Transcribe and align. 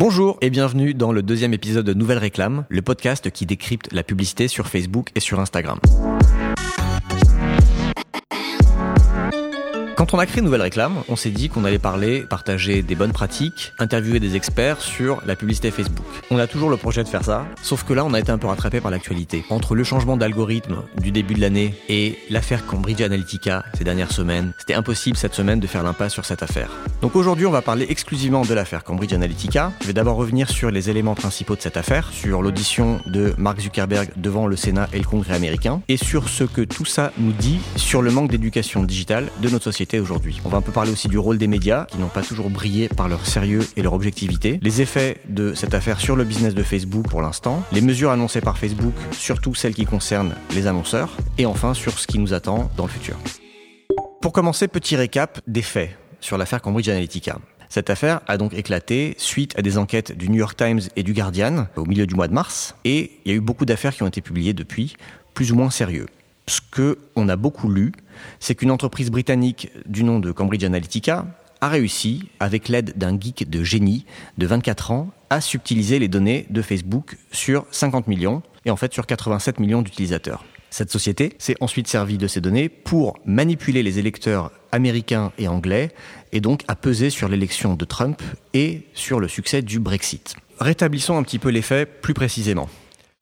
Bonjour 0.00 0.38
et 0.40 0.48
bienvenue 0.48 0.94
dans 0.94 1.12
le 1.12 1.22
deuxième 1.22 1.52
épisode 1.52 1.84
de 1.84 1.92
Nouvelle 1.92 2.16
Réclame, 2.16 2.64
le 2.70 2.80
podcast 2.80 3.30
qui 3.30 3.44
décrypte 3.44 3.92
la 3.92 4.02
publicité 4.02 4.48
sur 4.48 4.66
Facebook 4.66 5.10
et 5.14 5.20
sur 5.20 5.40
Instagram. 5.40 5.78
Quand 10.00 10.14
on 10.14 10.18
a 10.18 10.24
créé 10.24 10.40
Nouvelle 10.40 10.62
Réclame, 10.62 10.94
on 11.10 11.14
s'est 11.14 11.28
dit 11.28 11.50
qu'on 11.50 11.66
allait 11.66 11.78
parler, 11.78 12.22
partager 12.22 12.80
des 12.80 12.94
bonnes 12.94 13.12
pratiques, 13.12 13.74
interviewer 13.78 14.18
des 14.18 14.34
experts 14.34 14.80
sur 14.80 15.20
la 15.26 15.36
publicité 15.36 15.70
Facebook. 15.70 16.06
On 16.30 16.38
a 16.38 16.46
toujours 16.46 16.70
le 16.70 16.78
projet 16.78 17.04
de 17.04 17.08
faire 17.08 17.22
ça, 17.22 17.44
sauf 17.60 17.84
que 17.84 17.92
là 17.92 18.02
on 18.06 18.14
a 18.14 18.18
été 18.18 18.32
un 18.32 18.38
peu 18.38 18.46
rattrapé 18.46 18.80
par 18.80 18.90
l'actualité. 18.90 19.44
Entre 19.50 19.74
le 19.74 19.84
changement 19.84 20.16
d'algorithme 20.16 20.84
du 21.02 21.12
début 21.12 21.34
de 21.34 21.42
l'année 21.42 21.74
et 21.90 22.18
l'affaire 22.30 22.64
Cambridge 22.64 23.02
Analytica 23.02 23.62
ces 23.76 23.84
dernières 23.84 24.10
semaines, 24.10 24.54
c'était 24.56 24.72
impossible 24.72 25.18
cette 25.18 25.34
semaine 25.34 25.60
de 25.60 25.66
faire 25.66 25.82
l'impasse 25.82 26.14
sur 26.14 26.24
cette 26.24 26.42
affaire. 26.42 26.70
Donc 27.02 27.14
aujourd'hui 27.14 27.44
on 27.44 27.50
va 27.50 27.60
parler 27.60 27.84
exclusivement 27.90 28.46
de 28.46 28.54
l'affaire 28.54 28.84
Cambridge 28.84 29.12
Analytica. 29.12 29.70
Je 29.82 29.86
vais 29.86 29.92
d'abord 29.92 30.16
revenir 30.16 30.48
sur 30.48 30.70
les 30.70 30.88
éléments 30.88 31.14
principaux 31.14 31.56
de 31.56 31.60
cette 31.60 31.76
affaire, 31.76 32.08
sur 32.10 32.40
l'audition 32.40 33.02
de 33.04 33.34
Mark 33.36 33.60
Zuckerberg 33.60 34.12
devant 34.16 34.46
le 34.46 34.56
Sénat 34.56 34.88
et 34.94 34.98
le 34.98 35.04
Congrès 35.04 35.34
américain, 35.34 35.82
et 35.88 35.98
sur 35.98 36.30
ce 36.30 36.44
que 36.44 36.62
tout 36.62 36.86
ça 36.86 37.12
nous 37.18 37.32
dit 37.32 37.58
sur 37.76 38.00
le 38.00 38.10
manque 38.10 38.30
d'éducation 38.30 38.82
digitale 38.82 39.28
de 39.42 39.50
notre 39.50 39.64
société 39.64 39.89
aujourd'hui. 39.98 40.40
On 40.44 40.48
va 40.48 40.58
un 40.58 40.62
peu 40.62 40.72
parler 40.72 40.92
aussi 40.92 41.08
du 41.08 41.18
rôle 41.18 41.38
des 41.38 41.48
médias, 41.48 41.86
qui 41.86 41.98
n'ont 41.98 42.08
pas 42.08 42.22
toujours 42.22 42.50
brillé 42.50 42.88
par 42.88 43.08
leur 43.08 43.26
sérieux 43.26 43.66
et 43.76 43.82
leur 43.82 43.94
objectivité, 43.94 44.60
les 44.62 44.80
effets 44.80 45.18
de 45.28 45.54
cette 45.54 45.74
affaire 45.74 46.00
sur 46.00 46.16
le 46.16 46.24
business 46.24 46.54
de 46.54 46.62
Facebook 46.62 47.08
pour 47.08 47.22
l'instant, 47.22 47.62
les 47.72 47.80
mesures 47.80 48.10
annoncées 48.10 48.40
par 48.40 48.58
Facebook, 48.58 48.94
surtout 49.10 49.54
celles 49.54 49.74
qui 49.74 49.86
concernent 49.86 50.34
les 50.54 50.66
annonceurs, 50.66 51.16
et 51.38 51.46
enfin 51.46 51.74
sur 51.74 51.98
ce 51.98 52.06
qui 52.06 52.18
nous 52.18 52.34
attend 52.34 52.70
dans 52.76 52.84
le 52.84 52.90
futur. 52.90 53.16
Pour 54.20 54.32
commencer, 54.32 54.68
petit 54.68 54.96
récap 54.96 55.40
des 55.46 55.62
faits 55.62 55.96
sur 56.20 56.38
l'affaire 56.38 56.60
Cambridge 56.60 56.88
Analytica. 56.88 57.38
Cette 57.68 57.88
affaire 57.88 58.20
a 58.26 58.36
donc 58.36 58.52
éclaté 58.52 59.14
suite 59.16 59.58
à 59.58 59.62
des 59.62 59.78
enquêtes 59.78 60.16
du 60.16 60.28
New 60.28 60.38
York 60.38 60.56
Times 60.56 60.80
et 60.96 61.02
du 61.02 61.14
Guardian 61.14 61.68
au 61.76 61.86
milieu 61.86 62.06
du 62.06 62.14
mois 62.14 62.28
de 62.28 62.34
mars, 62.34 62.74
et 62.84 63.12
il 63.24 63.30
y 63.30 63.34
a 63.34 63.36
eu 63.36 63.40
beaucoup 63.40 63.64
d'affaires 63.64 63.94
qui 63.94 64.02
ont 64.02 64.08
été 64.08 64.20
publiées 64.20 64.52
depuis, 64.52 64.96
plus 65.34 65.52
ou 65.52 65.56
moins 65.56 65.70
sérieux 65.70 66.06
ce 66.46 66.60
qu'on 66.70 67.28
a 67.28 67.36
beaucoup 67.36 67.70
lu, 67.70 67.92
c'est 68.40 68.54
qu'une 68.54 68.70
entreprise 68.70 69.10
britannique 69.10 69.70
du 69.86 70.04
nom 70.04 70.18
de 70.18 70.32
Cambridge 70.32 70.64
Analytica 70.64 71.26
a 71.60 71.68
réussi, 71.68 72.28
avec 72.40 72.68
l'aide 72.68 72.96
d'un 72.96 73.18
geek 73.18 73.48
de 73.48 73.62
génie 73.62 74.06
de 74.38 74.46
24 74.46 74.90
ans, 74.90 75.10
à 75.28 75.40
subtiliser 75.40 75.98
les 75.98 76.08
données 76.08 76.46
de 76.50 76.62
Facebook 76.62 77.18
sur 77.32 77.66
50 77.70 78.08
millions 78.08 78.42
et 78.64 78.70
en 78.70 78.76
fait 78.76 78.92
sur 78.92 79.06
87 79.06 79.60
millions 79.60 79.82
d'utilisateurs. 79.82 80.44
Cette 80.70 80.90
société 80.90 81.34
s'est 81.38 81.56
ensuite 81.60 81.88
servie 81.88 82.16
de 82.16 82.28
ces 82.28 82.40
données 82.40 82.68
pour 82.68 83.18
manipuler 83.24 83.82
les 83.82 83.98
électeurs 83.98 84.52
américains 84.72 85.32
et 85.36 85.48
anglais 85.48 85.92
et 86.32 86.40
donc 86.40 86.62
à 86.68 86.76
peser 86.76 87.10
sur 87.10 87.28
l'élection 87.28 87.74
de 87.74 87.84
Trump 87.84 88.22
et 88.54 88.86
sur 88.94 89.18
le 89.18 89.26
succès 89.26 89.62
du 89.62 89.80
Brexit. 89.80 90.36
Rétablissons 90.60 91.16
un 91.16 91.22
petit 91.24 91.40
peu 91.40 91.48
les 91.48 91.62
faits 91.62 92.00
plus 92.00 92.14
précisément. 92.14 92.68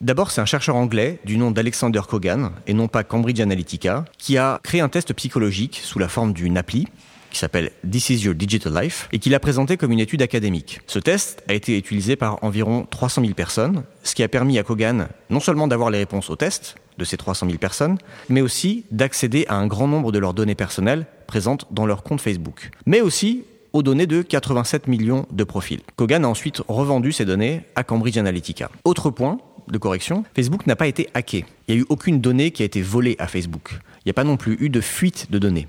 D'abord, 0.00 0.30
c'est 0.30 0.40
un 0.40 0.46
chercheur 0.46 0.76
anglais 0.76 1.18
du 1.24 1.38
nom 1.38 1.50
d'Alexander 1.50 2.02
Kogan, 2.08 2.52
et 2.68 2.72
non 2.72 2.86
pas 2.86 3.02
Cambridge 3.02 3.40
Analytica, 3.40 4.04
qui 4.16 4.38
a 4.38 4.60
créé 4.62 4.80
un 4.80 4.88
test 4.88 5.12
psychologique 5.12 5.80
sous 5.82 5.98
la 5.98 6.06
forme 6.06 6.32
d'une 6.32 6.56
appli 6.56 6.86
qui 7.32 7.38
s'appelle 7.40 7.72
This 7.90 8.10
is 8.10 8.24
Your 8.24 8.36
Digital 8.36 8.80
Life 8.80 9.08
et 9.10 9.18
qu'il 9.18 9.34
a 9.34 9.40
présenté 9.40 9.76
comme 9.76 9.90
une 9.90 9.98
étude 9.98 10.22
académique. 10.22 10.80
Ce 10.86 11.00
test 11.00 11.42
a 11.48 11.52
été 11.52 11.76
utilisé 11.76 12.14
par 12.14 12.42
environ 12.44 12.86
300 12.88 13.22
000 13.22 13.34
personnes, 13.34 13.82
ce 14.04 14.14
qui 14.14 14.22
a 14.22 14.28
permis 14.28 14.56
à 14.60 14.62
Kogan 14.62 15.08
non 15.30 15.40
seulement 15.40 15.66
d'avoir 15.66 15.90
les 15.90 15.98
réponses 15.98 16.30
au 16.30 16.36
test 16.36 16.76
de 16.96 17.04
ces 17.04 17.16
300 17.16 17.46
000 17.46 17.58
personnes, 17.58 17.98
mais 18.28 18.40
aussi 18.40 18.84
d'accéder 18.92 19.46
à 19.48 19.56
un 19.56 19.66
grand 19.66 19.88
nombre 19.88 20.12
de 20.12 20.20
leurs 20.20 20.32
données 20.32 20.54
personnelles 20.54 21.06
présentes 21.26 21.66
dans 21.72 21.86
leur 21.86 22.04
compte 22.04 22.20
Facebook, 22.20 22.70
mais 22.86 23.00
aussi 23.00 23.42
aux 23.72 23.82
données 23.82 24.06
de 24.06 24.22
87 24.22 24.86
millions 24.86 25.26
de 25.30 25.44
profils. 25.44 25.80
Kogan 25.96 26.24
a 26.24 26.28
ensuite 26.28 26.62
revendu 26.68 27.12
ces 27.12 27.24
données 27.24 27.64
à 27.74 27.84
Cambridge 27.84 28.16
Analytica. 28.16 28.70
Autre 28.84 29.10
point, 29.10 29.38
de 29.72 29.78
correction, 29.78 30.24
Facebook 30.34 30.66
n'a 30.66 30.76
pas 30.76 30.86
été 30.86 31.08
hacké. 31.14 31.44
Il 31.66 31.74
n'y 31.74 31.80
a 31.80 31.82
eu 31.82 31.86
aucune 31.88 32.20
donnée 32.20 32.50
qui 32.50 32.62
a 32.62 32.66
été 32.66 32.82
volée 32.82 33.16
à 33.18 33.26
Facebook. 33.26 33.70
Il 33.72 34.02
n'y 34.06 34.10
a 34.10 34.14
pas 34.14 34.24
non 34.24 34.36
plus 34.36 34.56
eu 34.60 34.68
de 34.68 34.80
fuite 34.80 35.30
de 35.30 35.38
données. 35.38 35.68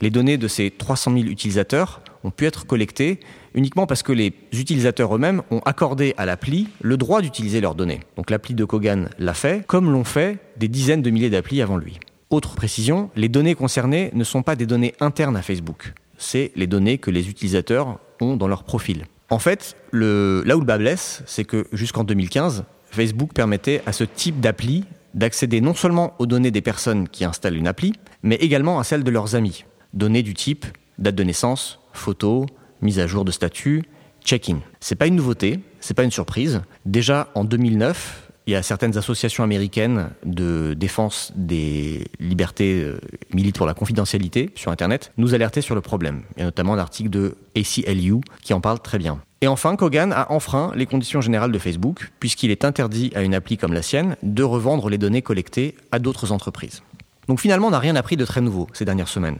Les 0.00 0.10
données 0.10 0.38
de 0.38 0.48
ces 0.48 0.70
300 0.70 1.12
000 1.12 1.24
utilisateurs 1.26 2.00
ont 2.24 2.30
pu 2.30 2.46
être 2.46 2.66
collectées 2.66 3.20
uniquement 3.54 3.86
parce 3.86 4.02
que 4.02 4.12
les 4.12 4.32
utilisateurs 4.52 5.14
eux-mêmes 5.14 5.42
ont 5.50 5.60
accordé 5.60 6.14
à 6.16 6.26
l'appli 6.26 6.68
le 6.80 6.96
droit 6.96 7.20
d'utiliser 7.20 7.60
leurs 7.60 7.74
données. 7.74 8.00
Donc 8.16 8.30
l'appli 8.30 8.54
de 8.54 8.64
Kogan 8.64 9.08
l'a 9.18 9.34
fait, 9.34 9.64
comme 9.66 9.92
l'ont 9.92 10.04
fait 10.04 10.38
des 10.56 10.68
dizaines 10.68 11.02
de 11.02 11.10
milliers 11.10 11.30
d'applis 11.30 11.62
avant 11.62 11.76
lui. 11.76 12.00
Autre 12.30 12.54
précision, 12.54 13.10
les 13.14 13.28
données 13.28 13.54
concernées 13.54 14.10
ne 14.14 14.24
sont 14.24 14.42
pas 14.42 14.56
des 14.56 14.66
données 14.66 14.94
internes 15.00 15.36
à 15.36 15.42
Facebook. 15.42 15.92
C'est 16.18 16.52
les 16.56 16.66
données 16.66 16.98
que 16.98 17.10
les 17.10 17.28
utilisateurs 17.28 17.98
ont 18.20 18.36
dans 18.36 18.48
leur 18.48 18.64
profil. 18.64 19.04
En 19.30 19.38
fait, 19.38 19.76
là 19.92 20.56
où 20.56 20.60
le 20.60 20.64
bas 20.64 20.78
blesse, 20.78 21.22
c'est 21.26 21.44
que 21.44 21.66
jusqu'en 21.72 22.04
2015, 22.04 22.64
Facebook 22.94 23.32
permettait 23.32 23.82
à 23.86 23.92
ce 23.92 24.04
type 24.04 24.40
d'appli 24.40 24.84
d'accéder 25.14 25.60
non 25.60 25.74
seulement 25.74 26.14
aux 26.18 26.26
données 26.26 26.50
des 26.50 26.60
personnes 26.60 27.08
qui 27.08 27.24
installent 27.24 27.56
une 27.56 27.68
appli, 27.68 27.94
mais 28.22 28.34
également 28.36 28.78
à 28.78 28.84
celles 28.84 29.04
de 29.04 29.10
leurs 29.10 29.34
amis. 29.34 29.64
Données 29.92 30.22
du 30.22 30.34
type 30.34 30.66
date 30.98 31.14
de 31.14 31.22
naissance, 31.22 31.80
photos, 31.92 32.46
mise 32.82 32.98
à 32.98 33.06
jour 33.06 33.24
de 33.24 33.30
statut, 33.30 33.84
check-in. 34.24 34.58
C'est 34.80 34.96
pas 34.96 35.06
une 35.06 35.16
nouveauté, 35.16 35.60
c'est 35.80 35.94
pas 35.94 36.04
une 36.04 36.10
surprise. 36.10 36.62
Déjà 36.84 37.30
en 37.34 37.44
2009, 37.44 38.32
il 38.46 38.52
y 38.52 38.56
a 38.56 38.62
certaines 38.62 38.98
associations 38.98 39.42
américaines 39.42 40.10
de 40.24 40.74
défense 40.74 41.32
des 41.34 42.06
libertés 42.20 42.82
euh, 42.82 42.98
militent 43.32 43.56
pour 43.56 43.66
la 43.66 43.72
confidentialité 43.72 44.50
sur 44.54 44.70
Internet 44.70 45.12
nous 45.16 45.34
alertaient 45.34 45.62
sur 45.62 45.74
le 45.74 45.80
problème. 45.80 46.22
Il 46.36 46.40
y 46.40 46.42
a 46.42 46.46
notamment 46.46 46.74
l'article 46.74 47.08
de 47.08 47.36
ACLU 47.56 48.20
qui 48.42 48.52
en 48.52 48.60
parle 48.60 48.80
très 48.80 48.98
bien. 48.98 49.20
Et 49.44 49.46
enfin, 49.46 49.76
Kogan 49.76 50.10
a 50.10 50.32
enfreint 50.32 50.72
les 50.74 50.86
conditions 50.86 51.20
générales 51.20 51.52
de 51.52 51.58
Facebook, 51.58 52.10
puisqu'il 52.18 52.50
est 52.50 52.64
interdit 52.64 53.12
à 53.14 53.20
une 53.20 53.34
appli 53.34 53.58
comme 53.58 53.74
la 53.74 53.82
sienne 53.82 54.16
de 54.22 54.42
revendre 54.42 54.88
les 54.88 54.96
données 54.96 55.20
collectées 55.20 55.74
à 55.92 55.98
d'autres 55.98 56.32
entreprises. 56.32 56.80
Donc 57.28 57.40
finalement, 57.40 57.66
on 57.66 57.72
n'a 57.72 57.78
rien 57.78 57.94
appris 57.94 58.16
de 58.16 58.24
très 58.24 58.40
nouveau 58.40 58.68
ces 58.72 58.86
dernières 58.86 59.08
semaines. 59.08 59.36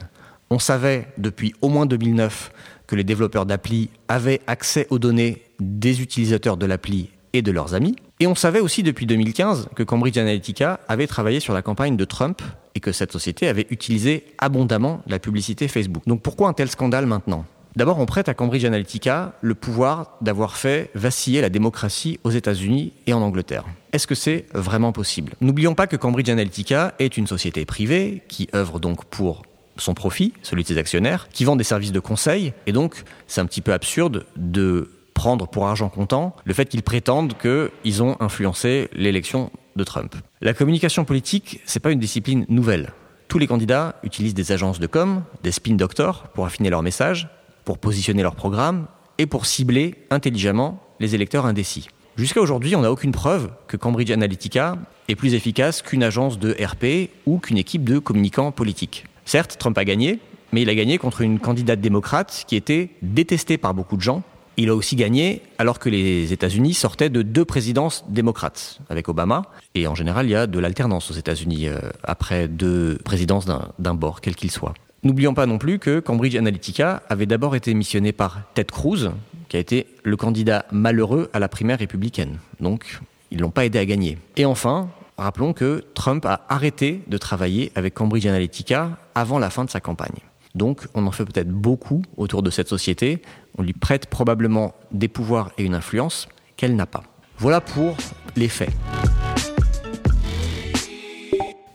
On 0.51 0.59
savait 0.59 1.07
depuis 1.17 1.55
au 1.63 1.69
moins 1.69 1.87
2009 1.87 2.51
que 2.85 2.95
les 2.95 3.03
développeurs 3.03 3.47
d'appli 3.47 3.89
avaient 4.07 4.41
accès 4.45 4.85
aux 4.91 4.99
données 4.99 5.41
des 5.59 6.03
utilisateurs 6.03 6.57
de 6.57 6.67
l'appli 6.67 7.09
et 7.33 7.41
de 7.41 7.51
leurs 7.51 7.73
amis. 7.73 7.95
Et 8.19 8.27
on 8.27 8.35
savait 8.35 8.59
aussi 8.59 8.83
depuis 8.83 9.07
2015 9.07 9.69
que 9.75 9.81
Cambridge 9.81 10.19
Analytica 10.19 10.81
avait 10.87 11.07
travaillé 11.07 11.39
sur 11.39 11.55
la 11.55 11.63
campagne 11.63 11.97
de 11.97 12.05
Trump 12.05 12.43
et 12.75 12.79
que 12.79 12.91
cette 12.91 13.11
société 13.11 13.47
avait 13.47 13.65
utilisé 13.71 14.23
abondamment 14.37 15.01
la 15.07 15.17
publicité 15.17 15.67
Facebook. 15.67 16.03
Donc 16.05 16.21
pourquoi 16.21 16.47
un 16.47 16.53
tel 16.53 16.69
scandale 16.69 17.07
maintenant? 17.07 17.43
D'abord, 17.75 17.99
on 17.99 18.05
prête 18.05 18.29
à 18.29 18.33
Cambridge 18.33 18.63
Analytica 18.63 19.33
le 19.41 19.53
pouvoir 19.53 20.15
d'avoir 20.21 20.55
fait 20.55 20.89
vaciller 20.95 21.41
la 21.41 21.49
démocratie 21.49 22.21
aux 22.23 22.29
États-Unis 22.31 22.93
et 23.05 23.11
en 23.11 23.21
Angleterre. 23.21 23.65
Est-ce 23.91 24.07
que 24.07 24.15
c'est 24.15 24.45
vraiment 24.53 24.93
possible? 24.93 25.33
N'oublions 25.41 25.75
pas 25.75 25.85
que 25.85 25.97
Cambridge 25.97 26.29
Analytica 26.29 26.95
est 26.99 27.17
une 27.17 27.27
société 27.27 27.65
privée 27.65 28.23
qui 28.29 28.47
œuvre 28.55 28.79
donc 28.79 29.03
pour 29.03 29.41
son 29.75 29.93
profit, 29.93 30.31
celui 30.41 30.63
de 30.63 30.69
ses 30.69 30.77
actionnaires, 30.77 31.27
qui 31.33 31.43
vend 31.43 31.57
des 31.57 31.65
services 31.65 31.91
de 31.91 31.99
conseil, 31.99 32.53
et 32.65 32.71
donc 32.71 33.03
c'est 33.27 33.41
un 33.41 33.45
petit 33.45 33.59
peu 33.59 33.73
absurde 33.73 34.25
de 34.37 34.91
prendre 35.13 35.45
pour 35.45 35.67
argent 35.67 35.89
comptant 35.89 36.33
le 36.45 36.53
fait 36.53 36.67
qu'ils 36.67 36.83
prétendent 36.83 37.33
qu'ils 37.37 38.01
ont 38.01 38.15
influencé 38.21 38.89
l'élection 38.93 39.51
de 39.75 39.83
Trump. 39.83 40.15
La 40.39 40.53
communication 40.53 41.03
politique, 41.03 41.59
c'est 41.65 41.81
pas 41.81 41.91
une 41.91 41.99
discipline 41.99 42.45
nouvelle. 42.47 42.93
Tous 43.27 43.37
les 43.37 43.47
candidats 43.47 43.95
utilisent 44.03 44.33
des 44.33 44.53
agences 44.53 44.79
de 44.79 44.87
com, 44.87 45.23
des 45.43 45.51
spin 45.51 45.75
doctors 45.75 46.29
pour 46.29 46.45
affiner 46.45 46.69
leur 46.69 46.81
message, 46.81 47.27
pour 47.65 47.77
positionner 47.77 48.23
leur 48.23 48.35
programme 48.35 48.87
et 49.17 49.25
pour 49.25 49.45
cibler 49.45 49.95
intelligemment 50.09 50.81
les 50.99 51.15
électeurs 51.15 51.45
indécis. 51.45 51.87
Jusqu'à 52.17 52.39
aujourd'hui, 52.39 52.75
on 52.77 52.81
n'a 52.81 52.91
aucune 52.91 53.11
preuve 53.11 53.49
que 53.67 53.75
Cambridge 53.75 54.11
Analytica 54.11 54.77
est 55.09 55.15
plus 55.15 55.33
efficace 55.33 55.81
qu'une 55.81 56.03
agence 56.03 56.39
de 56.39 56.51
RP 56.51 57.09
ou 57.25 57.39
qu'une 57.39 57.57
équipe 57.57 57.83
de 57.83 57.99
communicants 57.99 58.51
politiques. 58.51 59.05
Certes, 59.25 59.57
Trump 59.59 59.77
a 59.77 59.83
gagné, 59.83 60.19
mais 60.53 60.61
il 60.61 60.69
a 60.69 60.75
gagné 60.75 60.97
contre 60.97 61.21
une 61.21 61.39
candidate 61.39 61.81
démocrate 61.81 62.45
qui 62.47 62.55
était 62.55 62.91
détestée 63.01 63.57
par 63.57 63.73
beaucoup 63.73 63.97
de 63.97 64.01
gens. 64.01 64.23
Il 64.57 64.69
a 64.69 64.75
aussi 64.75 64.95
gagné 64.95 65.41
alors 65.57 65.79
que 65.79 65.89
les 65.89 66.31
États-Unis 66.31 66.73
sortaient 66.73 67.09
de 67.09 67.21
deux 67.21 67.43
présidences 67.43 68.05
démocrates 68.07 68.79
avec 68.89 69.09
Obama. 69.09 69.41
Et 69.73 69.85
en 69.85 69.95
général, 69.95 70.27
il 70.27 70.31
y 70.31 70.35
a 70.35 70.47
de 70.47 70.59
l'alternance 70.59 71.11
aux 71.11 71.15
États-Unis 71.15 71.67
euh, 71.67 71.79
après 72.03 72.47
deux 72.47 72.97
présidences 73.03 73.45
d'un 73.45 73.93
bord, 73.93 74.21
quel 74.21 74.35
qu'il 74.35 74.51
soit. 74.51 74.73
N'oublions 75.05 75.35
pas 75.35 75.45
non 75.45 75.59
plus 75.59 75.77
que 75.77 75.99
Cambridge 75.99 76.35
Analytica 76.35 77.03
avait 77.09 77.27
d'abord 77.27 77.55
été 77.55 77.75
missionné 77.75 78.11
par 78.11 78.41
Ted 78.55 78.71
Cruz, 78.71 79.11
qui 79.49 79.55
a 79.55 79.59
été 79.59 79.85
le 80.01 80.17
candidat 80.17 80.65
malheureux 80.71 81.29
à 81.31 81.37
la 81.37 81.47
primaire 81.47 81.77
républicaine. 81.77 82.39
Donc, 82.59 82.99
ils 83.29 83.39
l'ont 83.39 83.51
pas 83.51 83.65
aidé 83.65 83.77
à 83.77 83.85
gagner. 83.85 84.17
Et 84.35 84.45
enfin, 84.45 84.89
rappelons 85.19 85.53
que 85.53 85.85
Trump 85.93 86.25
a 86.25 86.47
arrêté 86.49 87.03
de 87.05 87.19
travailler 87.19 87.71
avec 87.75 87.93
Cambridge 87.93 88.25
Analytica 88.25 88.97
avant 89.13 89.37
la 89.37 89.51
fin 89.51 89.63
de 89.63 89.69
sa 89.69 89.79
campagne. 89.79 90.17
Donc, 90.55 90.87
on 90.95 91.05
en 91.05 91.11
fait 91.11 91.25
peut-être 91.25 91.51
beaucoup 91.51 92.01
autour 92.17 92.41
de 92.41 92.49
cette 92.49 92.67
société. 92.67 93.21
On 93.59 93.61
lui 93.61 93.73
prête 93.73 94.07
probablement 94.07 94.73
des 94.91 95.07
pouvoirs 95.07 95.51
et 95.59 95.65
une 95.65 95.75
influence 95.75 96.27
qu'elle 96.57 96.75
n'a 96.75 96.87
pas. 96.87 97.03
Voilà 97.37 97.61
pour 97.61 97.95
les 98.35 98.49
faits. 98.49 98.71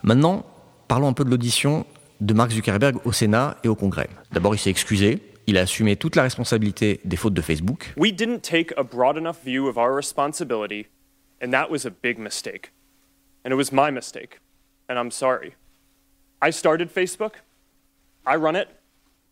Maintenant, 0.03 0.45
parlons 0.89 1.07
un 1.07 1.13
peu 1.13 1.25
de 1.25 1.31
l'audition 1.31 1.87
de 2.21 2.35
Mark 2.35 2.51
Zuckerberg 2.51 2.99
au 3.05 3.13
Sénat 3.13 3.57
et 3.65 3.69
au 3.69 3.75
Congrès. 3.75 4.09
D'abord, 4.33 4.55
il 4.55 4.59
s'est 4.59 4.71
excusé. 4.71 5.21
il 5.51 5.59
a 5.59 5.63
assumé 5.63 5.97
toute 5.97 6.17
la 6.17 6.23
responsabilité 6.23 7.01
des 7.05 7.17
fautes 7.17 7.35
de 7.35 7.41
Facebook. 7.43 7.93
We 7.97 8.13
didn't 8.13 8.41
take 8.41 8.73
a 8.77 8.85
broad 8.85 9.17
enough 9.17 9.39
view 9.45 9.69
of 9.69 9.77
our 9.77 9.95
responsibility, 9.95 10.87
and 11.43 11.51
that 11.51 11.71
was 11.71 11.87
a 11.87 11.91
big 11.91 12.19
mistake. 12.19 12.73
And 13.45 13.51
it 13.51 13.57
was 13.57 13.73
my 13.73 13.91
mistake, 13.91 14.41
and 14.89 14.97
I'm 14.97 15.11
sorry. 15.11 15.55
I 16.43 16.53
started 16.53 16.89
Facebook, 16.89 17.33
I 18.27 18.37
run 18.37 18.55
it, 18.55 18.69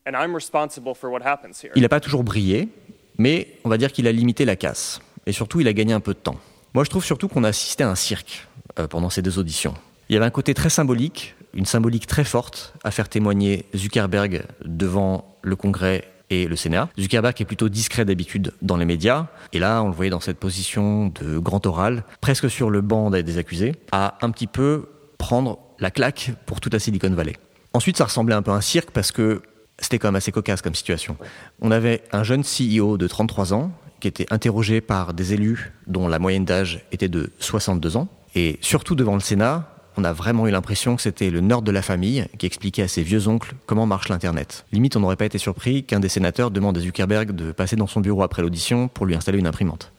and 0.07 0.13
I'm 0.17 0.35
responsible 0.35 0.95
for 0.95 1.11
what 1.11 1.23
happens 1.23 1.63
here. 1.63 1.73
Il 1.77 1.83
n'a 1.83 1.89
pas 1.89 2.01
toujours 2.01 2.25
brillé, 2.25 2.69
mais 3.17 3.59
on 3.65 3.69
va 3.69 3.79
dire 3.79 3.93
qu'il 3.93 4.07
a 4.09 4.13
limité 4.13 4.45
la 4.45 4.57
casse. 4.57 5.01
Et 5.27 5.33
surtout, 5.33 5.61
il 5.61 5.69
a 5.69 5.73
gagné 5.73 5.93
un 5.93 6.01
peu 6.01 6.15
de 6.15 6.19
temps. 6.19 6.41
Moi, 6.75 6.85
je 6.85 6.91
trouve 6.91 7.05
surtout 7.05 7.29
qu'on 7.29 7.45
a 7.45 7.49
assisté 7.49 7.85
à 7.85 7.91
un 7.91 7.95
cirque 7.95 8.49
euh, 8.79 8.89
pendant 8.89 9.11
ces 9.11 9.23
deux 9.23 9.39
auditions. 9.39 9.75
Il 10.09 10.15
y 10.15 10.17
avait 10.17 10.27
un 10.27 10.31
côté 10.31 10.55
très 10.55 10.71
symbolique, 10.71 11.35
une 11.59 11.67
symbolique 11.67 12.07
très 12.07 12.25
forte 12.25 12.73
à 12.85 12.91
faire 12.93 13.09
témoigner 13.09 13.67
Zuckerberg 13.77 14.45
devant 14.65 15.37
le 15.43 15.57
Congrès 15.57 16.05
et 16.31 16.47
le 16.47 16.55
Sénat. 16.55 16.89
Zuckerberg 16.99 17.35
est 17.41 17.45
plutôt 17.45 17.69
discret 17.69 18.05
d'habitude 18.05 18.53
dans 18.63 18.77
les 18.77 18.85
médias, 18.85 19.27
et 19.53 19.59
là, 19.59 19.83
on 19.83 19.89
le 19.89 19.95
voyait 19.95 20.11
dans 20.11 20.21
cette 20.21 20.39
position 20.39 21.09
de 21.09 21.39
grand 21.39 21.67
oral, 21.67 22.05
presque 22.21 22.49
sur 22.49 22.71
le 22.71 22.81
banc 22.81 23.11
des 23.11 23.39
accusés, 23.39 23.75
à 23.91 24.19
un 24.21 24.31
petit 24.31 24.47
peu 24.47 24.89
prendre 25.19 25.59
la 25.81 25.91
claque 25.91 26.31
pour 26.47 26.61
toute 26.61 26.73
la 26.73 26.79
Silicon 26.79 27.11
Valley. 27.11 27.35
Ensuite, 27.73 27.97
ça 27.97 28.05
ressemblait 28.05 28.37
un 28.37 28.43
peu 28.43 28.53
à 28.53 28.55
un 28.55 28.61
cirque 28.61 28.93
parce 28.93 29.11
que 29.11 29.43
c'était 29.81 29.99
quand 29.99 30.09
même 30.09 30.17
assez 30.17 30.33
cocasse 30.33 30.63
comme 30.63 30.75
situation. 30.75 31.17
On 31.61 31.73
avait 31.73 32.03
un 32.13 32.23
jeune 32.23 32.43
CEO 32.43 32.99
de 32.99 33.09
33 33.09 33.53
ans 33.53 33.73
qui 34.01 34.07
était 34.07 34.33
interrogé 34.33 34.81
par 34.81 35.13
des 35.13 35.35
élus 35.35 35.73
dont 35.89 36.07
la 36.07 36.21
moyenne 36.21 36.45
d'âge 36.45 36.85
était 36.93 37.09
de 37.09 37.33
62 37.41 37.97
ans. 37.97 38.09
Et 38.35 38.59
surtout 38.61 38.95
devant 38.95 39.15
le 39.15 39.21
Sénat, 39.21 39.78
on 39.99 40.05
a 40.05 40.13
vraiment 40.13 40.47
eu 40.47 40.53
l'impression 40.53 40.95
que 40.95 41.03
c'était 41.03 41.29
le 41.29 41.41
nord 41.41 41.63
de 41.63 41.73
la 41.73 41.83
famille 41.83 42.25
qui 42.39 42.47
expliquait 42.47 42.83
à 42.83 42.89
ses 42.89 43.03
vieux 43.03 43.27
oncles 43.27 43.55
comment 43.67 43.85
marche 43.85 44.09
l'Internet. 44.09 44.65
Limite, 44.71 44.95
on 44.97 45.01
n'aurait 45.01 45.17
pas 45.17 45.25
été 45.25 45.39
surpris 45.39 45.83
qu'un 45.83 45.99
des 45.99 46.09
sénateurs 46.09 46.53
demande 46.53 46.79
à 46.79 46.81
Zuckerberg 46.81 47.33
de 47.33 47.51
passer 47.51 47.75
dans 47.75 47.89
son 47.89 48.01
bureau 48.01 48.23
après 48.23 48.43
l'audition 48.43 48.87
pour 48.87 49.07
lui 49.07 49.17
installer 49.17 49.41
une 49.41 49.49
imprimante. 49.49 49.91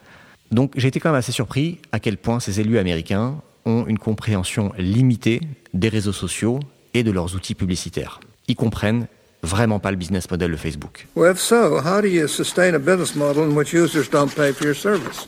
Donc 0.52 0.72
j'ai 0.78 0.88
été 0.88 1.02
quand 1.02 1.10
même 1.10 1.20
assez 1.20 1.34
surpris 1.34 1.80
à 1.92 2.00
quel 2.00 2.16
point 2.16 2.40
ces 2.40 2.62
élus 2.62 2.78
américains 2.78 3.36
ont 3.66 3.86
une 3.88 4.00
compréhension 4.00 4.72
limitée 4.78 5.42
des 5.74 5.90
réseaux 5.90 6.14
sociaux 6.14 6.62
et 6.94 7.04
de 7.04 7.12
leurs 7.12 7.36
outils 7.36 7.54
publicitaires. 7.54 8.22
Ils 8.48 8.56
comprennent 8.56 9.08
vraiment 9.44 9.80
pas 9.80 9.92
le 9.92 9.98
business 9.98 10.32
model 10.32 10.52
de 10.52 10.56
Facebook. 10.56 11.08
Well, 11.18 11.34
if 11.34 11.40
so, 11.40 11.82
how 11.82 12.00
do 12.02 12.08
you 12.08 12.30
sustain 12.30 12.74
a 12.74 12.80
business 12.80 13.16
model 13.18 13.44
in 13.44 13.54
which 13.54 13.74
users 13.74 14.10
don't 14.10 14.34
pay 14.34 14.54
for 14.54 14.64
your 14.64 14.76
service? 14.76 15.28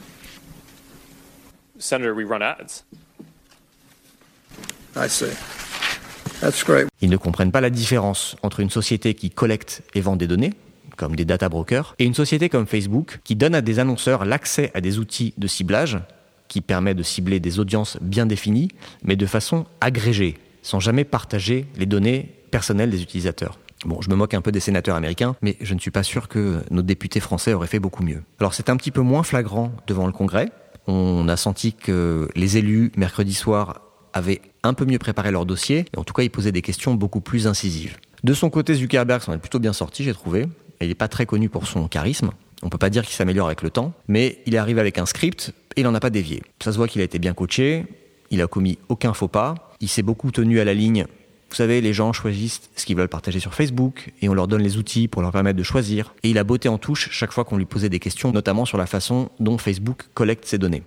Senator, 1.77 2.15
we 2.15 2.23
run 2.23 2.41
ads. 2.41 2.85
I 4.96 5.08
see. 5.08 5.26
That's 6.42 6.64
great. 6.64 6.88
Ils 7.02 7.10
ne 7.10 7.18
comprennent 7.18 7.52
pas 7.52 7.62
la 7.62 7.70
différence 7.70 8.36
entre 8.44 8.60
une 8.60 8.70
société 8.70 9.14
qui 9.14 9.30
collecte 9.30 9.84
et 9.94 10.02
vend 10.02 10.16
des 10.16 10.28
données, 10.28 10.54
comme 10.98 11.16
des 11.16 11.26
data 11.26 11.50
brokers, 11.50 11.96
et 12.00 12.06
une 12.06 12.14
société 12.14 12.50
comme 12.50 12.66
Facebook 12.66 13.20
qui 13.24 13.36
donne 13.36 13.56
à 13.56 13.62
des 13.62 13.80
annonceurs 13.80 14.26
l'accès 14.26 14.72
à 14.74 14.82
des 14.82 15.00
outils 15.00 15.34
de 15.38 15.48
ciblage 15.48 16.00
qui 16.48 16.62
permet 16.62 16.94
de 16.94 17.04
cibler 17.04 17.40
des 17.40 17.60
audiences 17.60 17.98
bien 18.02 18.26
définies, 18.26 18.68
mais 19.04 19.16
de 19.16 19.26
façon 19.26 19.66
agrégée, 19.80 20.38
sans 20.64 20.80
jamais 20.80 21.06
partager 21.06 21.66
les 21.78 21.86
données 21.86 22.30
personnelles 22.52 22.90
des 22.90 23.02
utilisateurs. 23.02 23.58
Bon, 23.86 24.02
je 24.02 24.10
me 24.10 24.16
moque 24.16 24.34
un 24.34 24.42
peu 24.42 24.52
des 24.52 24.60
sénateurs 24.60 24.96
américains, 24.96 25.36
mais 25.42 25.58
je 25.62 25.74
ne 25.74 25.80
suis 25.80 25.92
pas 25.92 26.04
sûr 26.04 26.28
que 26.28 26.62
nos 26.70 26.82
députés 26.82 27.20
français 27.20 27.54
auraient 27.54 27.68
fait 27.68 27.80
beaucoup 27.80 28.04
mieux. 28.04 28.22
Alors 28.40 28.54
c'est 28.54 28.70
un 28.70 28.78
petit 28.78 28.92
peu 28.92 29.02
moins 29.02 29.24
flagrant 29.24 29.72
devant 29.88 30.06
le 30.06 30.12
Congrès. 30.12 30.50
On 30.88 31.28
a 31.30 31.38
senti 31.38 31.74
que 31.74 32.28
les 32.36 32.58
élus, 32.58 32.92
mercredi 32.98 33.34
soir, 33.34 33.82
avaient 34.13 34.42
un 34.63 34.74
peu 34.74 34.86
mieux 34.86 35.00
préparé 35.00 35.31
leur 35.31 35.46
dossier, 35.46 35.86
et 35.94 35.98
en 35.98 36.04
tout 36.04 36.13
cas 36.13 36.24
ils 36.24 36.30
posaient 36.30 36.52
des 36.52 36.62
questions 36.62 36.96
beaucoup 36.96 37.22
plus 37.22 37.48
incisives. 37.48 37.98
De 38.24 38.34
son 38.34 38.50
côté, 38.50 38.75
Zuckerberg 38.75 39.22
s'en 39.22 39.34
est 39.34 39.40
plutôt 39.40 39.60
bien 39.60 39.74
sorti, 39.74 40.04
j'ai 40.04 40.13
trouvé. 40.13 40.48
Il 40.80 40.88
n'est 40.88 40.96
pas 40.96 41.08
très 41.08 41.25
connu 41.25 41.50
pour 41.50 41.68
son 41.68 41.88
charisme. 41.88 42.31
On 42.63 42.69
peut 42.69 42.78
pas 42.78 42.90
dire 42.90 43.04
qu'il 43.04 43.13
s'améliore 43.16 43.48
avec 43.48 43.62
le 43.62 43.69
temps, 43.69 43.94
mais 44.08 44.40
il 44.46 44.54
est 44.54 44.60
arrivé 44.60 44.80
avec 44.80 44.98
un 44.98 45.06
script 45.06 45.54
et 45.75 45.81
il 45.81 45.84
n'en 45.84 45.96
a 45.96 46.00
pas 46.00 46.10
dévié. 46.10 46.44
Ça 46.63 46.72
se 46.72 46.78
voit 46.78 46.88
qu'il 46.88 47.02
a 47.02 47.04
été 47.04 47.18
bien 47.18 47.34
coaché, 47.34 47.86
il 48.30 48.42
a 48.42 48.48
commis 48.48 48.78
aucun 48.90 49.13
faux 49.13 49.28
pas, 49.28 49.72
il 49.80 49.90
s'est 49.90 50.04
beaucoup 50.04 50.31
tenu 50.31 50.60
à 50.60 50.66
la 50.66 50.74
ligne 50.74 51.06
vous 51.51 51.57
savez, 51.57 51.81
les 51.81 51.92
gens 51.92 52.13
choisissent 52.13 52.62
ce 52.77 52.86
qu'ils 52.86 52.95
veulent 52.95 53.09
partager 53.09 53.42
sur 53.42 53.53
Facebook 53.53 54.13
et 54.21 54.30
on 54.30 54.33
leur 54.33 54.48
donne 54.48 54.62
les 54.62 54.77
outils 54.77 55.09
pour 55.09 55.21
leur 55.21 55.33
permettre 55.33 55.57
de 55.57 55.63
choisir. 55.63 56.15
Et 56.24 56.30
il 56.30 56.38
a 56.38 56.45
botté 56.45 56.69
en 56.69 56.77
touche 56.77 57.09
chaque 57.12 57.33
fois 57.33 57.44
qu'on 57.44 57.57
lui 57.57 57.65
posait 57.65 57.89
des 57.89 58.00
questions, 58.00 58.31
notamment 58.31 58.63
sur 58.63 58.77
la 58.77 58.86
façon 58.86 59.30
dont 59.42 59.57
Facebook 59.57 60.03
collecte 60.13 60.45
ses 60.45 60.57
données. 60.57 60.81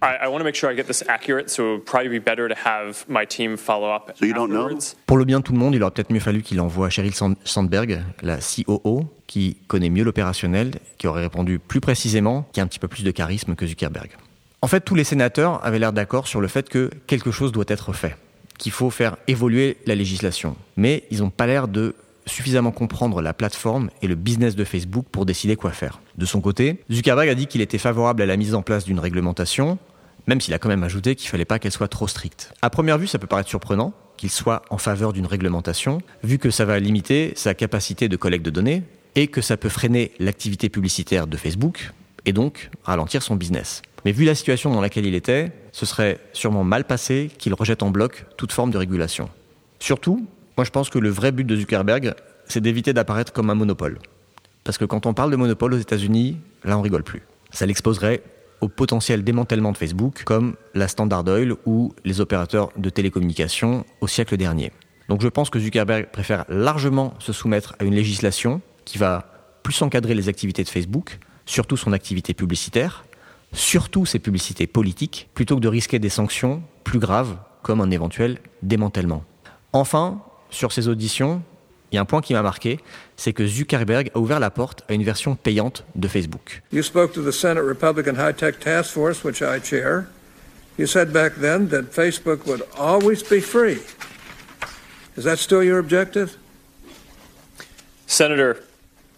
Pour 5.07 5.19
le 5.19 5.25
bien 5.27 5.39
de 5.39 5.45
tout 5.45 5.53
le 5.53 5.59
monde, 5.59 5.75
il 5.75 5.83
aurait 5.83 5.93
peut-être 5.93 6.13
mieux 6.13 6.21
fallu 6.21 6.41
qu'il 6.41 6.61
envoie 6.63 6.89
Sheryl 6.89 7.13
Sandberg, 7.45 8.03
la 8.23 8.39
COO, 8.39 9.05
qui 9.27 9.59
connaît 9.67 9.91
mieux 9.91 10.05
l'opérationnel, 10.05 10.73
qui 10.97 11.07
aurait 11.07 11.23
répondu 11.23 11.59
plus 11.59 11.81
précisément, 11.81 12.49
qui 12.55 12.61
a 12.61 12.63
un 12.63 12.67
petit 12.67 12.79
peu 12.79 12.89
plus 12.89 13.05
de 13.05 13.11
charisme 13.11 13.55
que 13.55 13.67
Zuckerberg. 13.67 14.09
En 14.63 14.67
fait, 14.67 14.81
tous 14.81 14.95
les 14.95 15.05
sénateurs 15.05 15.63
avaient 15.63 15.79
l'air 15.79 15.93
d'accord 15.93 16.27
sur 16.27 16.41
le 16.41 16.49
fait 16.49 16.71
que 16.71 16.89
quelque 17.07 17.31
chose 17.31 17.53
doit 17.53 17.67
être 17.69 17.93
fait 17.93 18.17
qu'il 18.59 18.73
faut 18.73 18.91
faire 18.91 19.17
évoluer 19.27 19.77
la 19.87 19.95
législation. 19.95 20.57
Mais 20.77 21.05
ils 21.11 21.21
n'ont 21.21 21.31
pas 21.31 21.47
l'air 21.47 21.69
de 21.69 21.95
suffisamment 22.27 22.73
comprendre 22.73 23.21
la 23.21 23.33
plateforme 23.33 23.91
et 24.03 24.07
le 24.07 24.15
business 24.15 24.57
de 24.57 24.65
Facebook 24.65 25.07
pour 25.11 25.27
décider 25.27 25.57
quoi 25.57 25.73
faire. 25.73 26.01
De 26.17 26.27
son 26.27 26.41
côté, 26.41 26.79
Zuckerberg 26.91 27.29
a 27.29 27.35
dit 27.35 27.47
qu'il 27.47 27.61
était 27.61 27.79
favorable 27.79 28.23
à 28.23 28.27
la 28.27 28.37
mise 28.37 28.55
en 28.55 28.63
place 28.63 28.85
d'une 28.85 28.99
réglementation, 28.99 29.79
même 30.27 30.41
s'il 30.41 30.55
a 30.55 30.59
quand 30.59 30.69
même 30.69 30.85
ajouté 30.85 31.17
qu'il 31.17 31.27
ne 31.27 31.31
fallait 31.31 31.45
pas 31.45 31.59
qu'elle 31.59 31.73
soit 31.73 31.89
trop 31.89 32.09
stricte. 32.09 32.55
À 32.63 32.71
première 32.71 32.99
vue, 32.99 33.07
ça 33.07 33.19
peut 33.19 33.27
paraître 33.27 33.49
surprenant 33.49 33.93
qu'il 34.17 34.31
soit 34.31 34.63
en 34.71 34.79
faveur 34.79 35.13
d'une 35.13 35.27
réglementation, 35.27 36.01
vu 36.23 36.39
que 36.39 36.51
ça 36.51 36.65
va 36.65 36.79
limiter 36.79 37.33
sa 37.37 37.53
capacité 37.55 38.09
de 38.09 38.17
collecte 38.17 38.45
de 38.45 38.51
données 38.51 38.83
et 39.17 39.27
que 39.27 39.41
ça 39.41 39.57
peut 39.57 39.69
freiner 39.69 40.13
l'activité 40.19 40.69
publicitaire 40.69 41.27
de 41.27 41.37
Facebook 41.37 41.93
et 42.25 42.33
donc 42.33 42.71
ralentir 42.85 43.23
son 43.23 43.37
business. 43.37 43.83
Mais 44.05 44.13
vu 44.13 44.25
la 44.25 44.35
situation 44.35 44.73
dans 44.73 44.81
laquelle 44.81 45.07
il 45.07 45.15
était, 45.15 45.53
ce 45.73 45.87
serait 45.87 46.19
sûrement 46.33 46.65
mal 46.65 46.85
passé 46.85 47.31
qu'il 47.39 47.55
rejette 47.55 47.83
en 47.83 47.91
bloc 47.91 48.27
toute 48.37 48.53
forme 48.53 48.71
de 48.71 48.79
régulation. 48.79 49.31
Surtout, 49.81 50.27
moi 50.57 50.65
je 50.65 50.71
pense 50.71 50.91
que 50.91 50.99
le 50.99 51.09
vrai 51.09 51.33
but 51.33 51.45
de 51.45 51.57
Zuckerberg, 51.57 52.15
c'est 52.47 52.61
d'éviter 52.61 52.93
d'apparaître 52.93 53.33
comme 53.33 53.51
un 53.51 53.55
monopole. 53.55 53.99
Parce 54.63 54.79
que 54.79 54.85
quand 54.85 55.07
on 55.07 55.15
parle 55.15 55.31
de 55.31 55.37
monopole 55.37 55.75
aux 55.75 55.79
États-Unis, 55.79 56.39
là 56.65 56.79
on 56.79 56.83
rigole 56.83 57.03
plus. 57.03 57.23
Ça 57.51 57.67
l'exposerait 57.67 58.23
au 58.61 58.69
potentiel 58.69 59.25
démantèlement 59.25 59.73
de 59.73 59.77
Facebook, 59.77 60.23
comme 60.25 60.55
la 60.75 60.89
Standard 60.89 61.27
Oil 61.27 61.55
ou 61.67 61.95
les 62.05 62.21
opérateurs 62.21 62.71
de 62.77 62.89
télécommunications 62.91 63.85
au 64.01 64.09
siècle 64.09 64.37
dernier. 64.37 64.73
Donc 65.09 65.21
je 65.21 65.29
pense 65.29 65.51
que 65.51 65.59
Zuckerberg 65.59 66.11
préfère 66.11 66.45
largement 66.49 67.15
se 67.19 67.33
soumettre 67.33 67.75
à 67.79 67.85
une 67.85 67.95
législation 67.95 68.63
qui 68.85 68.99
va 68.99 69.59
plus 69.63 69.81
encadrer 69.83 70.15
les 70.15 70.29
activités 70.29 70.65
de 70.65 70.69
Facebook, 70.69 71.19
surtout 71.47 71.77
son 71.77 71.93
activité 71.93 72.33
publicitaire, 72.33 73.05
surtout 73.55 74.05
ces 74.05 74.19
publicités 74.19 74.67
politiques, 74.67 75.29
plutôt 75.35 75.57
que 75.57 75.61
de 75.61 75.69
risquer 75.69 75.99
des 75.99 76.09
sanctions 76.09 76.63
plus 76.85 76.99
graves 76.99 77.37
comme 77.63 77.81
un 77.81 77.91
éventuel 77.91 78.39
démantèlement. 78.63 79.25
Enfin, 79.73 80.23
sur 80.51 80.73
ces 80.73 80.89
auditions, 80.89 81.43
il 81.91 81.97
y 81.97 81.99
a 81.99 82.03
un 82.03 82.05
point 82.05 82.21
qui 82.21 82.35
m'a 82.35 82.43
marqué, 82.43 82.81
c'est 83.17 83.33
que 83.33 83.47
Zuckerberg 83.47 84.11
a 84.15 84.19
ouvert 84.19 84.41
la 84.41 84.51
porte 84.51 84.83
à 84.89 84.95
une 84.95 85.05
version 85.05 85.37
payante 85.37 85.85
de 85.95 86.09
Facebook. 86.09 86.63
You 86.73 86.83
spoke 86.83 87.13
to 87.13 87.23
the 87.23 87.33
Senate 87.33 87.65
Republican 87.65 88.15
High 88.15 88.35
Tech 88.35 88.59
Task 88.59 88.91
Force, 88.91 89.25
which 89.25 89.41
I 89.41 89.61
chair. 89.63 90.07
You 90.77 90.87
said 90.87 91.13
back 91.13 91.35
then 91.41 91.69
that 91.69 91.93
Facebook 91.93 92.47
would 92.47 92.65
always 92.77 93.23
be 93.23 93.41
free. 93.41 93.79
Is 95.17 95.25
that 95.25 95.37
still 95.37 95.63
your 95.63 95.79
objective? 95.79 96.37
Senator, 98.07 98.57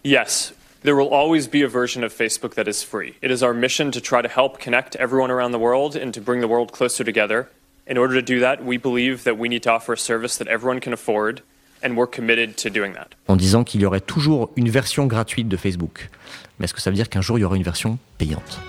yes. 0.05 0.52
There 0.83 0.95
will 0.95 1.09
always 1.09 1.49
be 1.49 1.62
a 1.62 1.68
version 1.68 2.04
of 2.04 2.12
Facebook 2.12 2.54
that 2.54 2.68
is 2.68 2.83
free. 2.83 3.14
It 3.23 3.30
is 3.30 3.42
our 3.42 3.54
mission 3.54 3.90
to 3.92 4.00
try 4.00 4.23
to 4.23 4.28
help 4.28 4.61
connect 4.61 4.95
everyone 4.97 5.30
around 5.30 5.52
the 5.52 5.59
world 5.59 5.97
and 5.97 6.12
to 6.14 6.21
bring 6.21 6.40
the 6.40 6.49
world 6.49 6.71
closer 6.71 7.02
together. 7.02 7.49
In 7.87 7.97
order 7.99 8.14
to 8.14 8.23
do 8.23 8.40
that, 8.40 8.64
we 8.64 8.76
believe 8.76 9.25
that 9.25 9.38
we 9.38 9.49
need 9.49 9.62
to 9.62 9.71
offer 9.71 9.95
a 9.95 9.99
service 9.99 10.37
that 10.38 10.49
everyone 10.49 10.80
can 10.80 10.92
afford 10.92 11.42
and 11.83 11.97
we're 11.97 12.06
committed 12.06 12.56
to 12.59 12.71
doing 12.71 12.92
that. 12.95 13.14
En 13.28 13.37
disant 13.37 13.64
qu'il 13.64 13.80
y 13.80 13.87
aurait 13.87 14.00
toujours 14.00 14.50
une 14.56 14.68
version 14.68 15.06
gratuite 15.06 15.49
de 15.49 15.56
Facebook. 15.56 16.09
Mais 16.59 16.64
est-ce 16.64 16.75
que 16.75 16.80
ça 16.80 16.90
veut 16.90 16.97
dire 16.97 17.09
qu'un 17.09 17.21
jour 17.21 17.38
il 17.38 17.42
y 17.42 17.45
aura 17.45 17.56
une 17.56 17.62
version 17.62 17.99
payante 18.18 18.61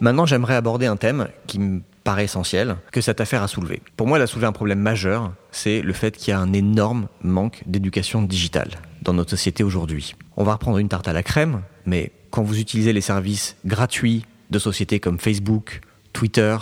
Maintenant, 0.00 0.26
j'aimerais 0.26 0.56
aborder 0.56 0.86
un 0.86 0.96
thème 0.96 1.28
qui 1.46 1.58
me 1.58 1.80
paraît 2.06 2.24
essentiel 2.24 2.76
que 2.92 3.00
cette 3.00 3.20
affaire 3.20 3.42
a 3.42 3.48
soulevé. 3.48 3.82
Pour 3.96 4.06
moi, 4.06 4.16
elle 4.16 4.22
a 4.22 4.28
soulevé 4.28 4.46
un 4.46 4.52
problème 4.52 4.78
majeur, 4.78 5.32
c'est 5.50 5.82
le 5.82 5.92
fait 5.92 6.16
qu'il 6.16 6.30
y 6.30 6.34
a 6.34 6.38
un 6.38 6.52
énorme 6.52 7.08
manque 7.20 7.64
d'éducation 7.66 8.22
digitale 8.22 8.70
dans 9.02 9.12
notre 9.12 9.30
société 9.30 9.64
aujourd'hui. 9.64 10.14
On 10.36 10.44
va 10.44 10.52
reprendre 10.52 10.78
une 10.78 10.88
tarte 10.88 11.08
à 11.08 11.12
la 11.12 11.24
crème, 11.24 11.62
mais 11.84 12.12
quand 12.30 12.44
vous 12.44 12.60
utilisez 12.60 12.92
les 12.92 13.00
services 13.00 13.56
gratuits 13.64 14.24
de 14.50 14.60
sociétés 14.60 15.00
comme 15.00 15.18
Facebook, 15.18 15.80
Twitter, 16.12 16.56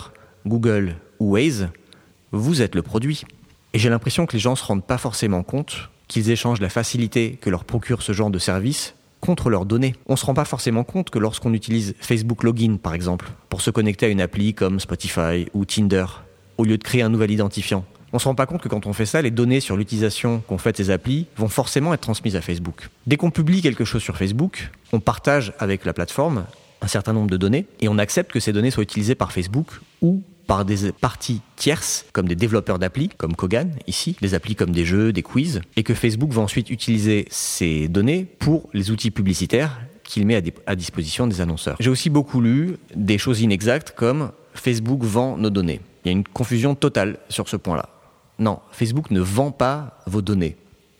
Google 0.47 0.95
ou 1.19 1.33
Waze, 1.33 1.69
vous 2.31 2.63
êtes 2.63 2.73
le 2.73 2.81
produit. 2.81 3.23
Et 3.73 3.77
j'ai 3.77 3.89
l'impression 3.89 4.25
que 4.25 4.33
les 4.33 4.39
gens 4.39 4.51
ne 4.51 4.57
se 4.57 4.63
rendent 4.63 4.87
pas 4.87 4.97
forcément 4.97 5.43
compte 5.43 5.91
qu'ils 6.07 6.31
échangent 6.31 6.61
la 6.61 6.69
facilité 6.69 7.37
que 7.39 7.51
leur 7.51 7.65
procure 7.65 8.01
ce 8.01 8.13
genre 8.13 8.31
de 8.31 8.39
service 8.39 8.94
contre 9.25 9.49
leurs 9.49 9.65
données. 9.65 9.95
On 10.07 10.13
ne 10.13 10.17
se 10.17 10.25
rend 10.25 10.33
pas 10.33 10.45
forcément 10.45 10.83
compte 10.83 11.09
que 11.09 11.19
lorsqu'on 11.19 11.53
utilise 11.53 11.95
Facebook 11.99 12.43
Login, 12.43 12.77
par 12.77 12.93
exemple, 12.93 13.27
pour 13.49 13.61
se 13.61 13.71
connecter 13.71 14.05
à 14.05 14.09
une 14.09 14.21
appli 14.21 14.53
comme 14.53 14.79
Spotify 14.79 15.47
ou 15.53 15.65
Tinder, 15.65 16.05
au 16.57 16.63
lieu 16.63 16.77
de 16.77 16.83
créer 16.83 17.01
un 17.01 17.09
nouvel 17.09 17.31
identifiant, 17.31 17.83
On 18.13 18.19
se 18.19 18.29
rend 18.29 18.35
pas 18.35 18.45
compte 18.45 18.61
que 18.61 18.69
quand 18.69 18.85
on 18.85 18.93
fait 18.93 19.05
ça, 19.05 19.21
les 19.21 19.31
données 19.31 19.59
sur 19.59 19.75
l'utilisation 19.75 20.41
qu'on 20.47 20.57
fait 20.57 20.71
de 20.71 20.77
ces 20.77 20.89
applis 20.89 21.27
vont 21.35 21.49
forcément 21.49 21.93
être 21.93 21.99
transmises 21.99 22.37
à 22.37 22.41
Facebook. 22.41 22.87
Dès 23.07 23.17
qu'on 23.17 23.29
publie 23.29 23.61
quelque 23.61 23.83
chose 23.83 24.01
sur 24.01 24.15
Facebook, 24.15 24.71
on 24.93 25.01
partage 25.01 25.51
avec 25.59 25.83
la 25.83 25.91
plateforme 25.91 26.45
un 26.81 26.87
certain 26.87 27.11
nombre 27.11 27.29
de 27.29 27.35
données 27.35 27.65
et 27.81 27.89
on 27.89 27.97
accepte 27.97 28.31
que 28.31 28.39
ces 28.39 28.53
données 28.53 28.71
soient 28.71 28.83
utilisées 28.83 29.15
par 29.15 29.33
Facebook 29.33 29.67
ou 30.01 30.23
par 30.47 30.65
des 30.65 30.91
parties 30.91 31.41
tierces, 31.55 32.05
comme 32.13 32.27
des 32.27 32.35
développeurs 32.35 32.79
d'applis, 32.79 33.09
comme 33.17 33.35
Kogan 33.35 33.71
ici, 33.87 34.15
des 34.21 34.33
applis 34.33 34.55
comme 34.55 34.71
des 34.71 34.85
jeux, 34.85 35.11
des 35.11 35.23
quiz, 35.23 35.61
et 35.75 35.83
que 35.83 35.93
Facebook 35.93 36.31
va 36.31 36.41
ensuite 36.41 36.69
utiliser 36.69 37.25
ces 37.29 37.87
données 37.87 38.25
pour 38.39 38.69
les 38.73 38.91
outils 38.91 39.11
publicitaires 39.11 39.79
qu'il 40.03 40.25
met 40.27 40.41
à, 40.67 40.75
disposition 40.75 41.27
des 41.27 41.41
annonceurs. 41.41 41.77
J'ai 41.79 41.89
aussi 41.89 42.09
beaucoup 42.09 42.39
lu 42.39 42.77
des 42.95 43.17
choses 43.17 43.41
inexactes 43.41 43.93
comme 43.95 44.31
Facebook 44.53 45.03
vend 45.03 45.37
nos 45.37 45.49
données. 45.49 45.81
Il 46.03 46.07
y 46.07 46.09
a 46.09 46.11
une 46.11 46.23
confusion 46.23 46.75
totale 46.75 47.17
sur 47.29 47.49
ce 47.49 47.57
point-là. 47.57 47.89
Non, 48.37 48.59
Facebook 48.71 49.11
ne 49.11 49.19
vend 49.19 49.51
pas 49.51 49.99
vos 50.05 50.21
données. 50.21 50.57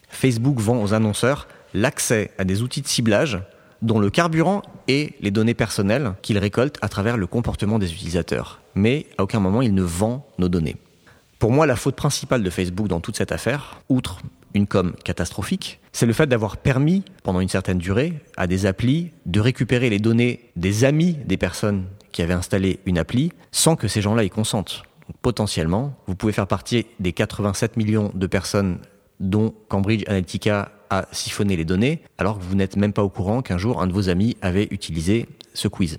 Facebook 0.09 0.59
vend 0.59 0.81
aux 0.81 0.93
annonceurs 0.93 1.47
l'accès 1.73 2.31
à 2.37 2.45
des 2.45 2.61
outils 2.61 2.81
de 2.81 2.87
ciblage 2.87 3.39
dont 3.81 3.99
le 3.99 4.09
carburant 4.09 4.63
est 4.87 5.13
les 5.21 5.31
données 5.31 5.53
personnelles 5.53 6.13
qu'il 6.21 6.37
récolte 6.37 6.77
à 6.81 6.89
travers 6.89 7.17
le 7.17 7.27
comportement 7.27 7.77
des 7.77 7.91
utilisateurs. 7.91 8.61
Mais 8.75 9.07
à 9.17 9.23
aucun 9.23 9.39
moment 9.39 9.61
il 9.61 9.73
ne 9.73 9.83
vend 9.83 10.27
nos 10.37 10.49
données. 10.49 10.77
Pour 11.39 11.51
moi, 11.51 11.65
la 11.65 11.75
faute 11.75 11.95
principale 11.95 12.43
de 12.43 12.49
Facebook 12.49 12.87
dans 12.87 13.01
toute 13.01 13.17
cette 13.17 13.31
affaire, 13.31 13.81
outre 13.89 14.19
une 14.53 14.67
com 14.67 14.93
catastrophique, 15.03 15.79
c'est 15.91 16.05
le 16.05 16.13
fait 16.13 16.27
d'avoir 16.27 16.57
permis, 16.57 17.03
pendant 17.23 17.41
une 17.41 17.49
certaine 17.49 17.77
durée, 17.77 18.13
à 18.37 18.47
des 18.47 18.65
applis 18.65 19.11
de 19.25 19.39
récupérer 19.39 19.89
les 19.89 19.99
données 19.99 20.49
des 20.55 20.85
amis 20.85 21.17
des 21.25 21.37
personnes 21.37 21.85
qui 22.11 22.21
avaient 22.21 22.33
installé 22.33 22.79
une 22.85 22.97
appli 22.97 23.31
sans 23.51 23.75
que 23.75 23.87
ces 23.87 24.01
gens-là 24.01 24.23
y 24.23 24.29
consentent. 24.29 24.83
potentiellement, 25.21 25.93
vous 26.07 26.15
pouvez 26.15 26.33
faire 26.33 26.47
partie 26.47 26.85
des 26.99 27.13
87 27.13 27.77
millions 27.77 28.11
de 28.15 28.27
personnes 28.27 28.79
dont 29.19 29.53
Cambridge 29.67 30.03
Analytica 30.07 30.71
a 30.89 31.05
siphonné 31.11 31.55
les 31.55 31.65
données, 31.65 32.01
alors 32.17 32.39
que 32.39 32.43
vous 32.43 32.55
n'êtes 32.55 32.75
même 32.75 32.93
pas 32.93 33.03
au 33.03 33.09
courant 33.09 33.41
qu'un 33.41 33.57
jour 33.57 33.81
un 33.81 33.87
de 33.87 33.93
vos 33.93 34.09
amis 34.09 34.35
avait 34.41 34.67
utilisé 34.71 35.27
ce 35.53 35.67
quiz. 35.67 35.97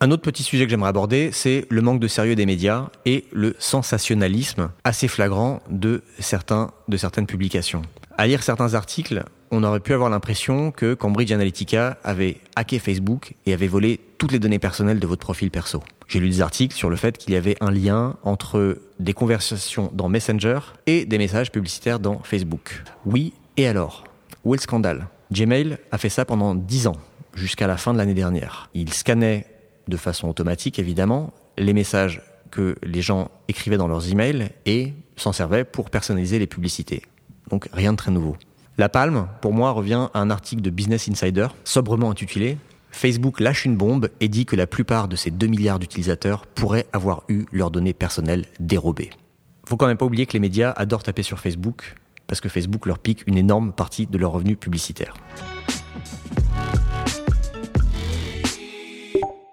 Un 0.00 0.12
autre 0.12 0.22
petit 0.22 0.44
sujet 0.44 0.64
que 0.64 0.70
j'aimerais 0.70 0.90
aborder, 0.90 1.30
c'est 1.32 1.66
le 1.70 1.82
manque 1.82 1.98
de 1.98 2.06
sérieux 2.06 2.36
des 2.36 2.46
médias 2.46 2.88
et 3.04 3.24
le 3.32 3.56
sensationnalisme 3.58 4.70
assez 4.84 5.08
flagrant 5.08 5.60
de, 5.70 6.02
certains, 6.20 6.70
de 6.86 6.96
certaines 6.96 7.26
publications. 7.26 7.82
À 8.16 8.28
lire 8.28 8.44
certains 8.44 8.74
articles, 8.74 9.24
on 9.50 9.64
aurait 9.64 9.80
pu 9.80 9.94
avoir 9.94 10.08
l'impression 10.08 10.70
que 10.70 10.94
Cambridge 10.94 11.32
Analytica 11.32 11.98
avait 12.04 12.36
hacké 12.54 12.78
Facebook 12.78 13.34
et 13.44 13.52
avait 13.52 13.66
volé 13.66 13.98
toutes 14.18 14.30
les 14.30 14.38
données 14.38 14.60
personnelles 14.60 15.00
de 15.00 15.06
votre 15.08 15.22
profil 15.22 15.50
perso. 15.50 15.82
J'ai 16.06 16.20
lu 16.20 16.28
des 16.28 16.42
articles 16.42 16.76
sur 16.76 16.90
le 16.90 16.96
fait 16.96 17.18
qu'il 17.18 17.34
y 17.34 17.36
avait 17.36 17.56
un 17.60 17.72
lien 17.72 18.16
entre 18.22 18.78
des 19.00 19.14
conversations 19.14 19.90
dans 19.94 20.08
Messenger 20.08 20.60
et 20.86 21.06
des 21.06 21.18
messages 21.18 21.50
publicitaires 21.50 21.98
dans 21.98 22.20
Facebook. 22.20 22.84
Oui, 23.04 23.32
et 23.56 23.66
alors? 23.66 24.04
Où 24.44 24.54
est 24.54 24.58
le 24.58 24.62
scandale? 24.62 25.08
Gmail 25.32 25.78
a 25.90 25.98
fait 25.98 26.08
ça 26.08 26.24
pendant 26.24 26.54
10 26.54 26.86
ans, 26.86 26.96
jusqu'à 27.34 27.66
la 27.66 27.76
fin 27.76 27.92
de 27.92 27.98
l'année 27.98 28.14
dernière. 28.14 28.70
Il 28.74 28.92
scannait 28.92 29.57
de 29.88 29.96
façon 29.96 30.28
automatique 30.28 30.78
évidemment, 30.78 31.32
les 31.56 31.72
messages 31.72 32.22
que 32.50 32.76
les 32.82 33.02
gens 33.02 33.30
écrivaient 33.48 33.76
dans 33.76 33.88
leurs 33.88 34.10
emails 34.10 34.50
et 34.64 34.94
s'en 35.16 35.32
servait 35.32 35.64
pour 35.64 35.90
personnaliser 35.90 36.38
les 36.38 36.46
publicités. 36.46 37.02
Donc 37.50 37.68
rien 37.72 37.92
de 37.92 37.98
très 37.98 38.10
nouveau. 38.10 38.36
La 38.78 38.88
palme, 38.88 39.26
pour 39.42 39.52
moi, 39.52 39.72
revient 39.72 40.08
à 40.14 40.20
un 40.20 40.30
article 40.30 40.62
de 40.62 40.70
Business 40.70 41.08
Insider, 41.08 41.48
sobrement 41.64 42.10
intitulé 42.10 42.58
Facebook 42.90 43.40
lâche 43.40 43.64
une 43.64 43.76
bombe 43.76 44.08
et 44.20 44.28
dit 44.28 44.46
que 44.46 44.56
la 44.56 44.66
plupart 44.66 45.08
de 45.08 45.16
ses 45.16 45.30
2 45.30 45.46
milliards 45.46 45.78
d'utilisateurs 45.78 46.46
pourraient 46.46 46.86
avoir 46.92 47.22
eu 47.28 47.44
leurs 47.52 47.70
données 47.70 47.92
personnelles 47.92 48.46
dérobées. 48.60 49.10
Faut 49.66 49.76
quand 49.76 49.86
même 49.86 49.96
pas 49.96 50.06
oublier 50.06 50.26
que 50.26 50.32
les 50.32 50.40
médias 50.40 50.72
adorent 50.72 51.02
taper 51.02 51.22
sur 51.22 51.38
Facebook 51.38 51.94
parce 52.26 52.40
que 52.40 52.48
Facebook 52.48 52.86
leur 52.86 52.98
pique 52.98 53.24
une 53.26 53.38
énorme 53.38 53.72
partie 53.72 54.06
de 54.06 54.18
leurs 54.18 54.32
revenus 54.32 54.58
publicitaires. 54.58 55.14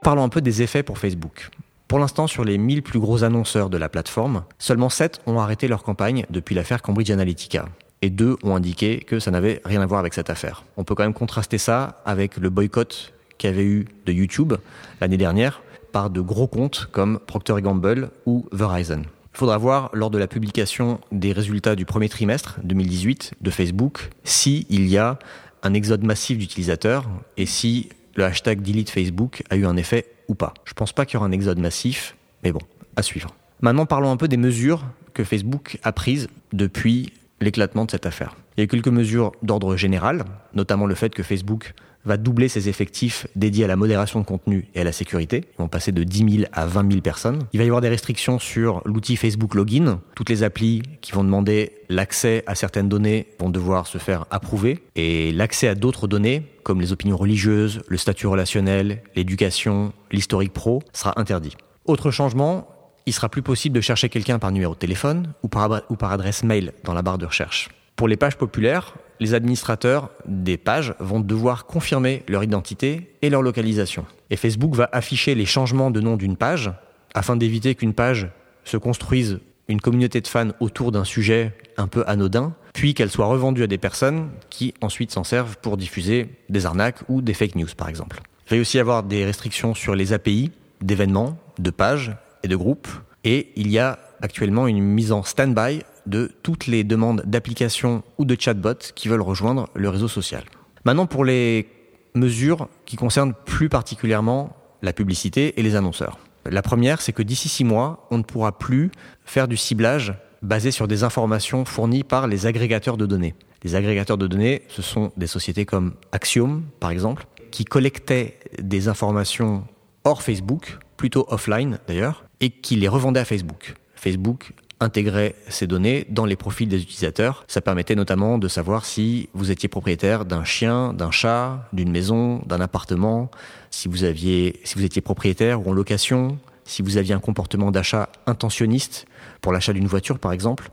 Parlons 0.06 0.24
un 0.24 0.30
peu 0.30 0.42
des 0.42 0.62
effets 0.62 0.84
pour 0.84 1.00
Facebook. 1.00 1.50
Pour 1.88 1.98
l'instant, 1.98 2.28
sur 2.28 2.46
les 2.46 2.60
1000 2.60 2.84
plus 2.84 3.00
gros 3.00 3.24
annonceurs 3.24 3.72
de 3.72 3.78
la 3.80 3.90
plateforme, 3.90 4.44
seulement 4.60 4.90
7 4.90 5.22
ont 5.26 5.40
arrêté 5.40 5.68
leur 5.68 5.82
campagne 5.82 6.28
depuis 6.30 6.54
l'affaire 6.54 6.84
Cambridge 6.84 7.10
Analytica. 7.10 7.66
Et 8.04 8.12
deux 8.12 8.38
ont 8.44 8.56
indiqué 8.56 9.00
que 9.00 9.20
ça 9.20 9.32
n'avait 9.32 9.64
rien 9.66 9.82
à 9.82 9.88
voir 9.88 10.00
avec 10.00 10.14
cette 10.14 10.30
affaire. 10.30 10.64
On 10.78 10.84
peut 10.84 10.94
quand 10.94 11.02
même 11.02 11.16
contraster 11.16 11.58
ça 11.58 12.04
avec 12.06 12.38
le 12.38 12.52
boycott 12.52 13.14
qu'il 13.40 13.50
y 13.50 13.54
avait 13.54 13.66
eu 13.66 13.88
de 14.06 14.14
YouTube 14.14 14.54
l'année 15.02 15.18
dernière 15.18 15.64
par 15.92 16.12
de 16.12 16.22
gros 16.22 16.46
comptes 16.46 16.88
comme 16.92 17.18
Procter 17.18 17.60
Gamble 17.64 18.12
ou 18.28 18.46
Verizon. 18.52 19.02
Il 19.34 19.38
faudra 19.40 19.58
voir 19.58 19.90
lors 19.92 20.12
de 20.12 20.20
la 20.20 20.28
publication 20.28 21.00
des 21.12 21.32
résultats 21.32 21.76
du 21.76 21.86
premier 21.86 22.10
trimestre 22.10 22.60
2018 22.64 23.34
de 23.42 23.50
Facebook 23.50 24.12
s'il 24.24 24.88
y 24.88 25.00
a 25.00 25.18
un 25.64 25.74
exode 25.74 26.04
massif 26.04 26.38
d'utilisateurs 26.38 27.10
et 27.38 27.48
si 27.48 27.90
le 28.16 28.24
hashtag 28.24 28.62
delete 28.62 28.90
Facebook 28.90 29.44
a 29.50 29.56
eu 29.56 29.66
un 29.66 29.78
effet 29.78 30.06
ou 30.28 30.36
pas. 30.36 30.54
Je 30.66 30.74
pense 30.74 30.94
pas 30.94 31.06
qu'il 31.06 31.16
y 31.16 31.18
aura 31.18 31.28
un 31.28 31.32
exode 31.32 31.60
massif, 31.60 32.16
mais 32.44 32.52
bon, 32.52 32.62
à 32.96 33.04
suivre. 33.04 33.36
Maintenant, 33.62 33.86
parlons 33.86 34.12
un 34.12 34.18
peu 34.18 34.28
des 34.28 34.38
mesures 34.38 34.84
que 35.14 35.24
Facebook 35.24 35.78
a 35.84 35.92
prises 35.92 36.28
depuis 36.54 37.14
l'éclatement 37.42 37.86
de 37.86 37.92
cette 37.92 38.06
affaire. 38.06 38.36
Il 38.58 38.62
y 38.62 38.64
a 38.64 38.68
quelques 38.68 38.88
mesures 38.88 39.34
d'ordre 39.44 39.76
général, 39.76 40.26
notamment 40.54 40.86
le 40.86 40.96
fait 40.96 41.14
que 41.14 41.24
Facebook 41.24 41.74
va 42.06 42.18
doubler 42.18 42.48
ses 42.48 42.70
effectifs 42.70 43.28
dédiés 43.36 43.66
à 43.66 43.68
la 43.68 43.76
modération 43.76 44.20
de 44.20 44.26
contenu 44.26 44.68
et 44.76 44.82
à 44.82 44.84
la 44.84 44.92
sécurité. 44.92 45.44
Ils 45.58 45.62
vont 45.62 45.68
passer 45.68 45.92
de 45.92 46.04
10 46.04 46.38
000 46.38 46.50
à 46.54 46.66
20 46.66 46.92
000 46.92 47.02
personnes. 47.02 47.44
Il 47.54 47.58
va 47.58 47.64
y 47.64 47.68
avoir 47.68 47.82
des 47.82 47.90
restrictions 47.90 48.40
sur 48.40 48.82
l'outil 48.86 49.16
Facebook 49.16 49.56
Login. 49.56 50.00
Toutes 50.16 50.30
les 50.30 50.44
applis 50.44 50.82
qui 51.02 51.12
vont 51.12 51.24
demander 51.24 51.72
l'accès 51.90 52.44
à 52.48 52.56
certaines 52.56 52.90
données 52.90 53.28
vont 53.40 53.50
devoir 53.50 53.88
se 53.88 53.98
faire 53.98 54.26
approuver. 54.32 54.84
Et 54.96 55.32
l'accès 55.32 55.68
à 55.68 55.76
d'autres 55.76 56.08
données, 56.08 56.44
comme 56.64 56.82
les 56.82 56.92
opinions 56.92 57.18
religieuses, 57.18 57.82
le 57.88 57.98
statut 57.98 58.28
relationnel, 58.28 59.02
l'éducation, 59.16 59.94
l'historique 60.12 60.54
pro, 60.54 60.82
sera 60.94 61.20
interdit. 61.20 61.56
Autre 61.86 62.12
changement, 62.12 62.68
il 63.06 63.14
sera 63.14 63.30
plus 63.30 63.44
possible 63.44 63.76
de 63.76 63.82
chercher 63.82 64.10
quelqu'un 64.10 64.40
par 64.40 64.52
numéro 64.52 64.74
de 64.74 64.80
téléphone 64.80 65.34
ou 65.44 65.48
par, 65.48 65.82
ou 65.90 65.96
par 65.96 66.12
adresse 66.12 66.44
mail 66.44 66.74
dans 66.84 66.94
la 66.94 67.02
barre 67.02 67.18
de 67.18 67.26
recherche. 67.26 67.70
Pour 67.96 68.08
les 68.08 68.18
pages 68.18 68.36
populaires, 68.36 68.96
les 69.20 69.34
administrateurs 69.34 70.10
des 70.26 70.58
pages 70.58 70.94
vont 71.00 71.20
devoir 71.20 71.66
confirmer 71.66 72.24
leur 72.28 72.44
identité 72.44 73.16
et 73.22 73.30
leur 73.30 73.42
localisation. 73.42 74.06
Et 74.30 74.36
Facebook 74.36 74.76
va 74.76 74.90
afficher 74.92 75.36
les 75.36 75.46
changements 75.46 75.92
de 75.92 76.02
nom 76.02 76.18
d'une 76.18 76.38
page 76.38 76.72
afin 77.14 77.36
d'éviter 77.36 77.76
qu'une 77.76 77.94
page 77.94 78.30
se 78.64 78.78
construise 78.78 79.40
une 79.68 79.82
communauté 79.82 80.22
de 80.22 80.28
fans 80.28 80.52
autour 80.60 80.92
d'un 80.92 81.04
sujet 81.04 81.54
un 81.78 81.88
peu 81.88 82.04
anodin, 82.08 82.54
puis 82.74 82.94
qu'elle 82.94 83.10
soit 83.10 83.26
revendue 83.26 83.64
à 83.64 83.68
des 83.68 83.78
personnes 83.78 84.30
qui 84.50 84.74
ensuite 84.82 85.12
s'en 85.12 85.24
servent 85.24 85.58
pour 85.58 85.78
diffuser 85.78 86.30
des 86.50 86.66
arnaques 86.66 87.00
ou 87.10 87.22
des 87.22 87.34
fake 87.34 87.56
news 87.56 87.68
par 87.76 87.90
exemple. 87.90 88.22
Il 88.48 88.50
va 88.52 88.58
y 88.58 88.60
aussi 88.60 88.80
avoir 88.80 89.04
des 89.04 89.26
restrictions 89.26 89.74
sur 89.74 89.96
les 89.96 90.14
API 90.14 90.52
d'événements, 90.82 91.38
de 91.58 91.72
pages 91.72 92.16
et 92.44 92.48
de 92.48 92.56
groupes, 92.56 92.90
et 93.24 93.52
il 93.56 93.72
y 93.72 93.80
a 93.80 93.98
actuellement 94.22 94.68
une 94.68 94.82
mise 94.82 95.12
en 95.12 95.24
stand-by 95.24 95.82
de 96.06 96.32
toutes 96.44 96.68
les 96.68 96.84
demandes 96.84 97.24
d'applications 97.26 98.04
ou 98.18 98.26
de 98.26 98.36
chatbots 98.40 98.92
qui 98.96 99.08
veulent 99.08 99.22
rejoindre 99.22 99.70
le 99.74 99.90
réseau 99.90 100.08
social. 100.08 100.44
Maintenant, 100.86 101.06
pour 101.06 101.26
les 101.26 101.68
mesures 102.14 102.70
qui 102.86 102.96
concernent 102.96 103.34
plus 103.46 103.70
particulièrement 103.70 104.56
la 104.82 104.94
publicité 104.94 105.60
et 105.60 105.64
les 105.64 105.76
annonceurs. 105.76 106.20
La 106.46 106.62
première, 106.62 107.02
c'est 107.02 107.12
que 107.12 107.24
d'ici 107.24 107.50
six 107.50 107.64
mois, 107.64 108.08
on 108.12 108.20
ne 108.20 108.24
pourra 108.24 108.58
plus 108.58 108.92
faire 109.26 109.48
du 109.48 109.58
ciblage 109.58 110.14
basé 110.42 110.72
sur 110.72 110.88
des 110.88 111.04
informations 111.04 111.66
fournies 111.66 112.04
par 112.04 112.28
les 112.28 112.46
agrégateurs 112.46 112.98
de 112.98 113.06
données. 113.06 113.34
Les 113.64 113.76
agrégateurs 113.76 114.18
de 114.18 114.28
données, 114.28 114.62
ce 114.68 114.84
sont 114.84 115.12
des 115.18 115.28
sociétés 115.28 115.66
comme 115.66 115.96
Axiom, 116.12 116.64
par 116.80 116.92
exemple, 116.92 117.26
qui 117.50 117.66
collectaient 117.66 118.38
des 118.62 118.88
informations 118.88 119.66
hors 120.04 120.22
Facebook, 120.22 120.78
plutôt 120.98 121.26
offline 121.30 121.80
d'ailleurs, 121.88 122.26
et 122.42 122.52
qui 122.52 122.76
les 122.76 122.88
revendaient 122.88 123.22
à 123.22 123.26
Facebook. 123.26 123.74
Facebook 123.96 124.54
intégrer 124.80 125.36
ces 125.48 125.68
données 125.68 126.06
dans 126.10 126.26
les 126.26 126.36
profils 126.36 126.68
des 126.68 126.82
utilisateurs. 126.82 127.44
Ça 127.48 127.62
permettait 127.62 127.96
notamment 127.96 128.38
de 128.38 128.48
savoir 128.48 128.86
si 128.86 129.30
vous 129.34 129.52
étiez 129.52 129.70
propriétaire 129.70 130.26
d'un 130.26 130.44
chien, 130.44 130.94
d'un 130.94 131.12
chat, 131.12 131.68
d'une 131.74 131.92
maison, 131.92 132.42
d'un 132.46 132.62
appartement, 132.62 133.32
si 133.72 133.88
vous 133.88 134.04
aviez, 134.04 134.60
si 134.64 134.76
vous 134.76 134.84
étiez 134.84 135.02
propriétaire 135.02 135.66
ou 135.66 135.72
en 135.72 135.74
location, 135.74 136.38
si 136.66 136.82
vous 136.82 136.98
aviez 136.98 137.14
un 137.14 137.20
comportement 137.20 137.72
d'achat 137.72 138.10
intentionniste 138.26 139.06
pour 139.42 139.54
l'achat 139.54 139.74
d'une 139.74 139.88
voiture 139.88 140.20
par 140.20 140.34
exemple. 140.34 140.70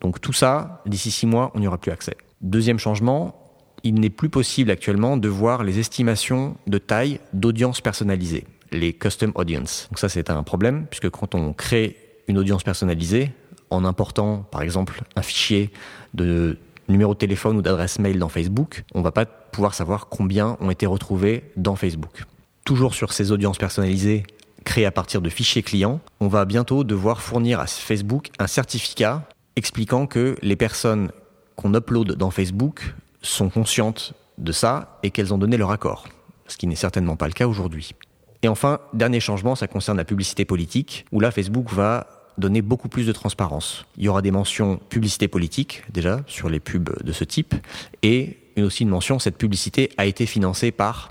Donc 0.00 0.20
tout 0.20 0.32
ça, 0.32 0.82
d'ici 0.86 1.10
six 1.10 1.26
mois, 1.26 1.50
on 1.54 1.60
n'y 1.60 1.66
aura 1.66 1.78
plus 1.78 1.92
accès. 1.92 2.16
Deuxième 2.42 2.78
changement, 2.78 3.42
il 3.82 3.94
n'est 3.94 4.10
plus 4.10 4.28
possible 4.28 4.70
actuellement 4.70 5.16
de 5.16 5.28
voir 5.28 5.64
les 5.64 5.78
estimations 5.78 6.56
de 6.66 6.78
taille 6.78 7.20
d'audience 7.32 7.80
personnalisée, 7.80 8.44
les 8.72 8.92
custom 8.92 9.32
audience. 9.36 9.86
Donc 9.90 9.98
ça 9.98 10.08
c'est 10.08 10.28
un 10.28 10.42
problème 10.42 10.86
puisque 10.90 11.08
quand 11.10 11.34
on 11.34 11.52
crée 11.52 11.96
une 12.28 12.38
audience 12.38 12.64
personnalisée, 12.64 13.30
en 13.70 13.84
important 13.84 14.46
par 14.50 14.62
exemple 14.62 15.02
un 15.16 15.22
fichier 15.22 15.70
de 16.14 16.58
numéro 16.88 17.14
de 17.14 17.18
téléphone 17.18 17.56
ou 17.56 17.62
d'adresse 17.62 17.98
mail 17.98 18.18
dans 18.18 18.28
Facebook, 18.28 18.84
on 18.94 19.02
va 19.02 19.12
pas 19.12 19.26
pouvoir 19.26 19.74
savoir 19.74 20.08
combien 20.08 20.56
ont 20.60 20.70
été 20.70 20.86
retrouvés 20.86 21.44
dans 21.56 21.76
Facebook. 21.76 22.24
Toujours 22.64 22.94
sur 22.94 23.12
ces 23.12 23.32
audiences 23.32 23.58
personnalisées 23.58 24.24
créées 24.64 24.86
à 24.86 24.90
partir 24.90 25.22
de 25.22 25.30
fichiers 25.30 25.62
clients, 25.62 26.00
on 26.20 26.28
va 26.28 26.44
bientôt 26.44 26.84
devoir 26.84 27.22
fournir 27.22 27.60
à 27.60 27.66
Facebook 27.66 28.30
un 28.38 28.46
certificat 28.46 29.22
expliquant 29.54 30.06
que 30.06 30.36
les 30.42 30.56
personnes 30.56 31.10
qu'on 31.54 31.72
upload 31.74 32.12
dans 32.12 32.30
Facebook 32.30 32.94
sont 33.22 33.48
conscientes 33.48 34.12
de 34.38 34.52
ça 34.52 34.98
et 35.02 35.10
qu'elles 35.10 35.32
ont 35.32 35.38
donné 35.38 35.56
leur 35.56 35.70
accord, 35.70 36.06
ce 36.46 36.56
qui 36.56 36.66
n'est 36.66 36.76
certainement 36.76 37.16
pas 37.16 37.26
le 37.26 37.32
cas 37.32 37.46
aujourd'hui. 37.46 37.92
Et 38.42 38.48
enfin, 38.48 38.80
dernier 38.92 39.20
changement, 39.20 39.54
ça 39.54 39.66
concerne 39.66 39.96
la 39.96 40.04
publicité 40.04 40.44
politique, 40.44 41.06
où 41.10 41.20
là 41.20 41.30
Facebook 41.30 41.72
va 41.72 42.06
donner 42.38 42.62
beaucoup 42.62 42.88
plus 42.88 43.06
de 43.06 43.12
transparence. 43.12 43.86
Il 43.96 44.04
y 44.04 44.08
aura 44.08 44.22
des 44.22 44.30
mentions 44.30 44.76
publicité 44.88 45.28
politique, 45.28 45.82
déjà, 45.92 46.22
sur 46.26 46.48
les 46.48 46.60
pubs 46.60 47.02
de 47.02 47.12
ce 47.12 47.24
type, 47.24 47.54
et 48.02 48.38
aussi 48.58 48.84
une 48.84 48.88
mention, 48.88 49.18
cette 49.18 49.36
publicité 49.36 49.90
a 49.96 50.06
été 50.06 50.26
financée 50.26 50.70
par 50.70 51.10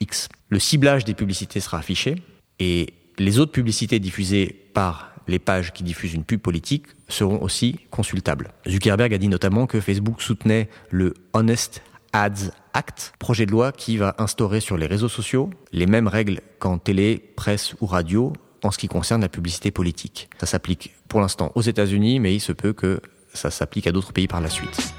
X. 0.00 0.28
Le 0.48 0.58
ciblage 0.58 1.04
des 1.04 1.14
publicités 1.14 1.60
sera 1.60 1.78
affiché, 1.78 2.16
et 2.58 2.94
les 3.18 3.38
autres 3.38 3.52
publicités 3.52 3.98
diffusées 3.98 4.70
par 4.74 5.12
les 5.26 5.38
pages 5.38 5.72
qui 5.72 5.82
diffusent 5.82 6.14
une 6.14 6.24
pub 6.24 6.40
politique 6.40 6.86
seront 7.08 7.42
aussi 7.42 7.80
consultables. 7.90 8.52
Zuckerberg 8.66 9.12
a 9.12 9.18
dit 9.18 9.28
notamment 9.28 9.66
que 9.66 9.80
Facebook 9.80 10.22
soutenait 10.22 10.68
le 10.90 11.14
Honest 11.34 11.82
Ads 12.12 12.50
Act, 12.72 13.12
projet 13.18 13.44
de 13.44 13.50
loi 13.50 13.72
qui 13.72 13.96
va 13.96 14.14
instaurer 14.18 14.60
sur 14.60 14.78
les 14.78 14.86
réseaux 14.86 15.08
sociaux 15.08 15.50
les 15.72 15.86
mêmes 15.86 16.08
règles 16.08 16.40
qu'en 16.58 16.78
télé, 16.78 17.18
presse 17.36 17.74
ou 17.80 17.86
radio 17.86 18.32
en 18.62 18.70
ce 18.70 18.78
qui 18.78 18.88
concerne 18.88 19.20
la 19.20 19.28
publicité 19.28 19.70
politique. 19.70 20.28
Ça 20.38 20.46
s'applique 20.46 20.94
pour 21.08 21.20
l'instant 21.20 21.52
aux 21.54 21.62
États-Unis, 21.62 22.20
mais 22.20 22.34
il 22.34 22.40
se 22.40 22.52
peut 22.52 22.72
que 22.72 23.00
ça 23.32 23.50
s'applique 23.50 23.86
à 23.86 23.92
d'autres 23.92 24.12
pays 24.12 24.28
par 24.28 24.40
la 24.40 24.50
suite. 24.50 24.92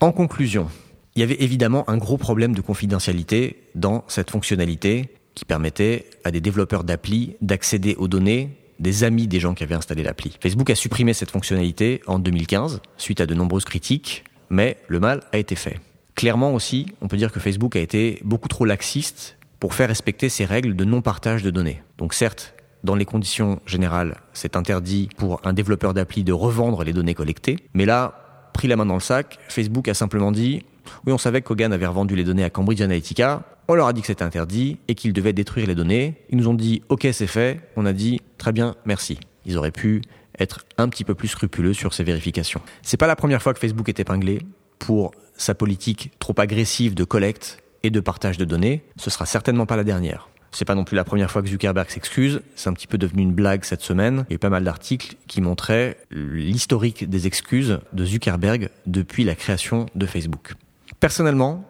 En 0.00 0.12
conclusion, 0.12 0.68
il 1.14 1.20
y 1.20 1.22
avait 1.22 1.42
évidemment 1.42 1.88
un 1.90 1.98
gros 1.98 2.16
problème 2.16 2.54
de 2.54 2.60
confidentialité 2.60 3.68
dans 3.74 4.04
cette 4.08 4.30
fonctionnalité 4.30 5.14
qui 5.34 5.44
permettait 5.44 6.06
à 6.24 6.30
des 6.30 6.40
développeurs 6.40 6.84
d'appli 6.84 7.36
d'accéder 7.40 7.94
aux 7.96 8.08
données 8.08 8.56
des 8.78 9.04
amis 9.04 9.26
des 9.26 9.40
gens 9.40 9.54
qui 9.54 9.62
avaient 9.62 9.74
installé 9.74 10.02
l'appli. 10.02 10.36
Facebook 10.40 10.70
a 10.70 10.74
supprimé 10.74 11.12
cette 11.12 11.30
fonctionnalité 11.30 12.00
en 12.06 12.18
2015 12.18 12.80
suite 12.96 13.20
à 13.20 13.26
de 13.26 13.34
nombreuses 13.34 13.66
critiques, 13.66 14.24
mais 14.48 14.78
le 14.88 15.00
mal 15.00 15.20
a 15.32 15.38
été 15.38 15.54
fait. 15.54 15.78
Clairement 16.14 16.54
aussi, 16.54 16.86
on 17.00 17.08
peut 17.08 17.16
dire 17.16 17.30
que 17.30 17.40
Facebook 17.40 17.76
a 17.76 17.80
été 17.80 18.20
beaucoup 18.24 18.48
trop 18.48 18.64
laxiste 18.64 19.36
pour 19.60 19.74
faire 19.74 19.88
respecter 19.88 20.28
ces 20.28 20.44
règles 20.44 20.74
de 20.74 20.84
non-partage 20.84 21.42
de 21.42 21.50
données. 21.50 21.82
Donc 21.98 22.14
certes, 22.14 22.54
dans 22.82 22.94
les 22.94 23.04
conditions 23.04 23.60
générales, 23.66 24.16
c'est 24.32 24.56
interdit 24.56 25.08
pour 25.16 25.40
un 25.44 25.52
développeur 25.52 25.94
d'appli 25.94 26.24
de 26.24 26.32
revendre 26.32 26.82
les 26.82 26.92
données 26.92 27.14
collectées, 27.14 27.58
mais 27.74 27.84
là, 27.84 28.50
pris 28.54 28.68
la 28.68 28.76
main 28.76 28.86
dans 28.86 28.94
le 28.94 29.00
sac, 29.00 29.38
Facebook 29.48 29.86
a 29.88 29.94
simplement 29.94 30.32
dit 30.32 30.64
oui, 31.06 31.12
on 31.12 31.18
savait 31.18 31.42
qu'Hogan 31.42 31.72
avait 31.72 31.86
revendu 31.86 32.16
les 32.16 32.24
données 32.24 32.42
à 32.42 32.50
Cambridge 32.50 32.80
Analytica, 32.80 33.42
on 33.68 33.74
leur 33.74 33.86
a 33.86 33.92
dit 33.92 34.00
que 34.00 34.08
c'était 34.08 34.24
interdit 34.24 34.78
et 34.88 34.96
qu'ils 34.96 35.12
devaient 35.12 35.32
détruire 35.32 35.68
les 35.68 35.76
données. 35.76 36.16
Ils 36.30 36.36
nous 36.36 36.48
ont 36.48 36.54
dit 36.54 36.82
OK, 36.88 37.06
c'est 37.12 37.28
fait. 37.28 37.60
On 37.76 37.86
a 37.86 37.92
dit 37.92 38.20
très 38.36 38.50
bien, 38.50 38.74
merci. 38.84 39.20
Ils 39.46 39.56
auraient 39.56 39.70
pu 39.70 40.02
être 40.40 40.64
un 40.76 40.88
petit 40.88 41.04
peu 41.04 41.14
plus 41.14 41.28
scrupuleux 41.28 41.72
sur 41.72 41.94
ces 41.94 42.02
vérifications. 42.02 42.60
C'est 42.82 42.96
pas 42.96 43.06
la 43.06 43.14
première 43.14 43.40
fois 43.42 43.54
que 43.54 43.60
Facebook 43.60 43.88
est 43.88 44.00
épinglé 44.00 44.40
pour 44.80 45.12
sa 45.36 45.54
politique 45.54 46.10
trop 46.18 46.34
agressive 46.38 46.94
de 46.94 47.04
collecte 47.04 47.62
et 47.82 47.90
de 47.90 48.00
partage 48.00 48.38
de 48.38 48.44
données. 48.44 48.82
Ce 48.96 49.10
sera 49.10 49.26
certainement 49.26 49.66
pas 49.66 49.76
la 49.76 49.84
dernière. 49.84 50.28
C'est 50.52 50.64
pas 50.64 50.74
non 50.74 50.84
plus 50.84 50.96
la 50.96 51.04
première 51.04 51.30
fois 51.30 51.42
que 51.42 51.48
Zuckerberg 51.48 51.88
s'excuse. 51.88 52.42
C'est 52.56 52.68
un 52.68 52.72
petit 52.72 52.88
peu 52.88 52.98
devenu 52.98 53.22
une 53.22 53.32
blague 53.32 53.64
cette 53.64 53.82
semaine. 53.82 54.24
Il 54.28 54.32
y 54.32 54.34
a 54.34 54.36
eu 54.36 54.38
pas 54.38 54.50
mal 54.50 54.64
d'articles 54.64 55.16
qui 55.28 55.40
montraient 55.40 55.96
l'historique 56.10 57.08
des 57.08 57.26
excuses 57.26 57.78
de 57.92 58.04
Zuckerberg 58.04 58.70
depuis 58.86 59.24
la 59.24 59.36
création 59.36 59.86
de 59.94 60.06
Facebook. 60.06 60.54
Personnellement, 60.98 61.64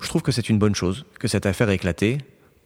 je 0.00 0.08
trouve 0.08 0.22
que 0.22 0.32
c'est 0.32 0.48
une 0.48 0.58
bonne 0.58 0.74
chose 0.74 1.06
que 1.20 1.28
cette 1.28 1.46
affaire 1.46 1.70
ait 1.70 1.76
éclaté 1.76 2.18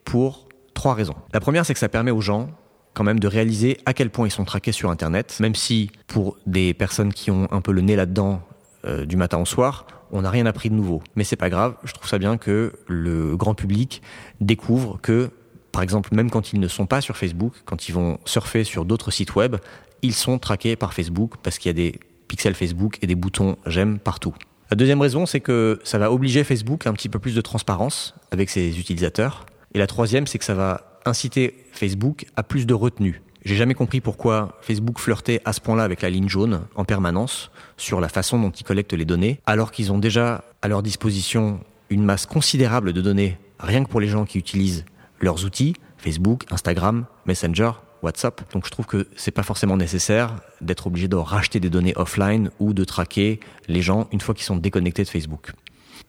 pour 0.04 0.48
trois 0.74 0.94
raisons. 0.94 1.16
La 1.32 1.40
première, 1.40 1.66
c'est 1.66 1.74
que 1.74 1.80
ça 1.80 1.90
permet 1.90 2.10
aux 2.10 2.22
gens 2.22 2.50
quand 2.94 3.04
même 3.04 3.20
de 3.20 3.28
réaliser 3.28 3.78
à 3.86 3.92
quel 3.92 4.10
point 4.10 4.26
ils 4.26 4.32
sont 4.32 4.44
traqués 4.44 4.72
sur 4.72 4.90
Internet, 4.90 5.38
même 5.40 5.54
si 5.54 5.90
pour 6.06 6.38
des 6.46 6.74
personnes 6.74 7.12
qui 7.12 7.30
ont 7.30 7.46
un 7.52 7.60
peu 7.60 7.72
le 7.72 7.82
nez 7.82 7.96
là-dedans 7.96 8.42
euh, 8.84 9.04
du 9.04 9.16
matin 9.16 9.38
au 9.38 9.44
soir, 9.44 9.86
on 10.12 10.22
n'a 10.22 10.30
rien 10.30 10.46
appris 10.46 10.70
de 10.70 10.74
nouveau. 10.74 11.02
Mais 11.16 11.24
c'est 11.24 11.36
pas 11.36 11.50
grave, 11.50 11.74
je 11.84 11.92
trouve 11.92 12.08
ça 12.08 12.18
bien 12.18 12.36
que 12.36 12.72
le 12.86 13.36
grand 13.36 13.54
public 13.54 14.02
découvre 14.40 14.98
que, 15.02 15.30
par 15.72 15.82
exemple, 15.82 16.14
même 16.14 16.30
quand 16.30 16.52
ils 16.52 16.60
ne 16.60 16.68
sont 16.68 16.86
pas 16.86 17.00
sur 17.00 17.16
Facebook, 17.16 17.54
quand 17.64 17.88
ils 17.88 17.92
vont 17.92 18.18
surfer 18.24 18.64
sur 18.64 18.84
d'autres 18.84 19.10
sites 19.10 19.34
web, 19.34 19.56
ils 20.02 20.14
sont 20.14 20.38
traqués 20.38 20.76
par 20.76 20.94
Facebook 20.94 21.34
parce 21.42 21.58
qu'il 21.58 21.68
y 21.68 21.70
a 21.70 21.74
des 21.74 22.00
pixels 22.28 22.54
Facebook 22.54 22.98
et 23.02 23.06
des 23.06 23.14
boutons 23.14 23.56
j'aime 23.66 23.98
partout. 23.98 24.34
La 24.70 24.76
deuxième 24.76 25.00
raison, 25.00 25.26
c'est 25.26 25.40
que 25.40 25.80
ça 25.82 25.98
va 25.98 26.12
obliger 26.12 26.44
Facebook 26.44 26.86
à 26.86 26.90
un 26.90 26.92
petit 26.92 27.08
peu 27.08 27.18
plus 27.18 27.34
de 27.34 27.40
transparence 27.40 28.14
avec 28.30 28.50
ses 28.50 28.78
utilisateurs. 28.78 29.46
Et 29.74 29.78
la 29.78 29.88
troisième, 29.88 30.28
c'est 30.28 30.38
que 30.38 30.44
ça 30.44 30.54
va 30.54 31.00
inciter 31.04 31.64
Facebook 31.72 32.26
à 32.36 32.44
plus 32.44 32.66
de 32.66 32.74
retenue. 32.74 33.20
J'ai 33.44 33.56
jamais 33.56 33.74
compris 33.74 34.00
pourquoi 34.00 34.58
Facebook 34.60 34.98
flirtait 34.98 35.40
à 35.44 35.52
ce 35.52 35.60
point-là 35.60 35.82
avec 35.82 36.02
la 36.02 36.10
ligne 36.10 36.28
jaune 36.28 36.62
en 36.74 36.84
permanence 36.84 37.50
sur 37.78 38.00
la 38.00 38.08
façon 38.08 38.38
dont 38.38 38.50
ils 38.50 38.64
collectent 38.64 38.92
les 38.92 39.06
données, 39.06 39.40
alors 39.46 39.70
qu'ils 39.70 39.92
ont 39.92 39.98
déjà 39.98 40.44
à 40.60 40.68
leur 40.68 40.82
disposition 40.82 41.60
une 41.88 42.04
masse 42.04 42.26
considérable 42.26 42.92
de 42.92 43.00
données, 43.00 43.38
rien 43.58 43.82
que 43.82 43.88
pour 43.88 44.00
les 44.00 44.08
gens 44.08 44.26
qui 44.26 44.38
utilisent 44.38 44.84
leurs 45.20 45.44
outils, 45.44 45.74
Facebook, 45.96 46.44
Instagram, 46.50 47.06
Messenger, 47.26 47.72
WhatsApp. 48.02 48.42
Donc 48.52 48.66
je 48.66 48.70
trouve 48.70 48.86
que 48.86 49.08
c'est 49.16 49.30
pas 49.30 49.42
forcément 49.42 49.76
nécessaire 49.76 50.36
d'être 50.60 50.86
obligé 50.86 51.08
de 51.08 51.16
racheter 51.16 51.60
des 51.60 51.70
données 51.70 51.94
offline 51.96 52.50
ou 52.58 52.72
de 52.72 52.84
traquer 52.84 53.40
les 53.68 53.82
gens 53.82 54.08
une 54.12 54.20
fois 54.20 54.34
qu'ils 54.34 54.44
sont 54.44 54.56
déconnectés 54.56 55.04
de 55.04 55.08
Facebook. 55.08 55.52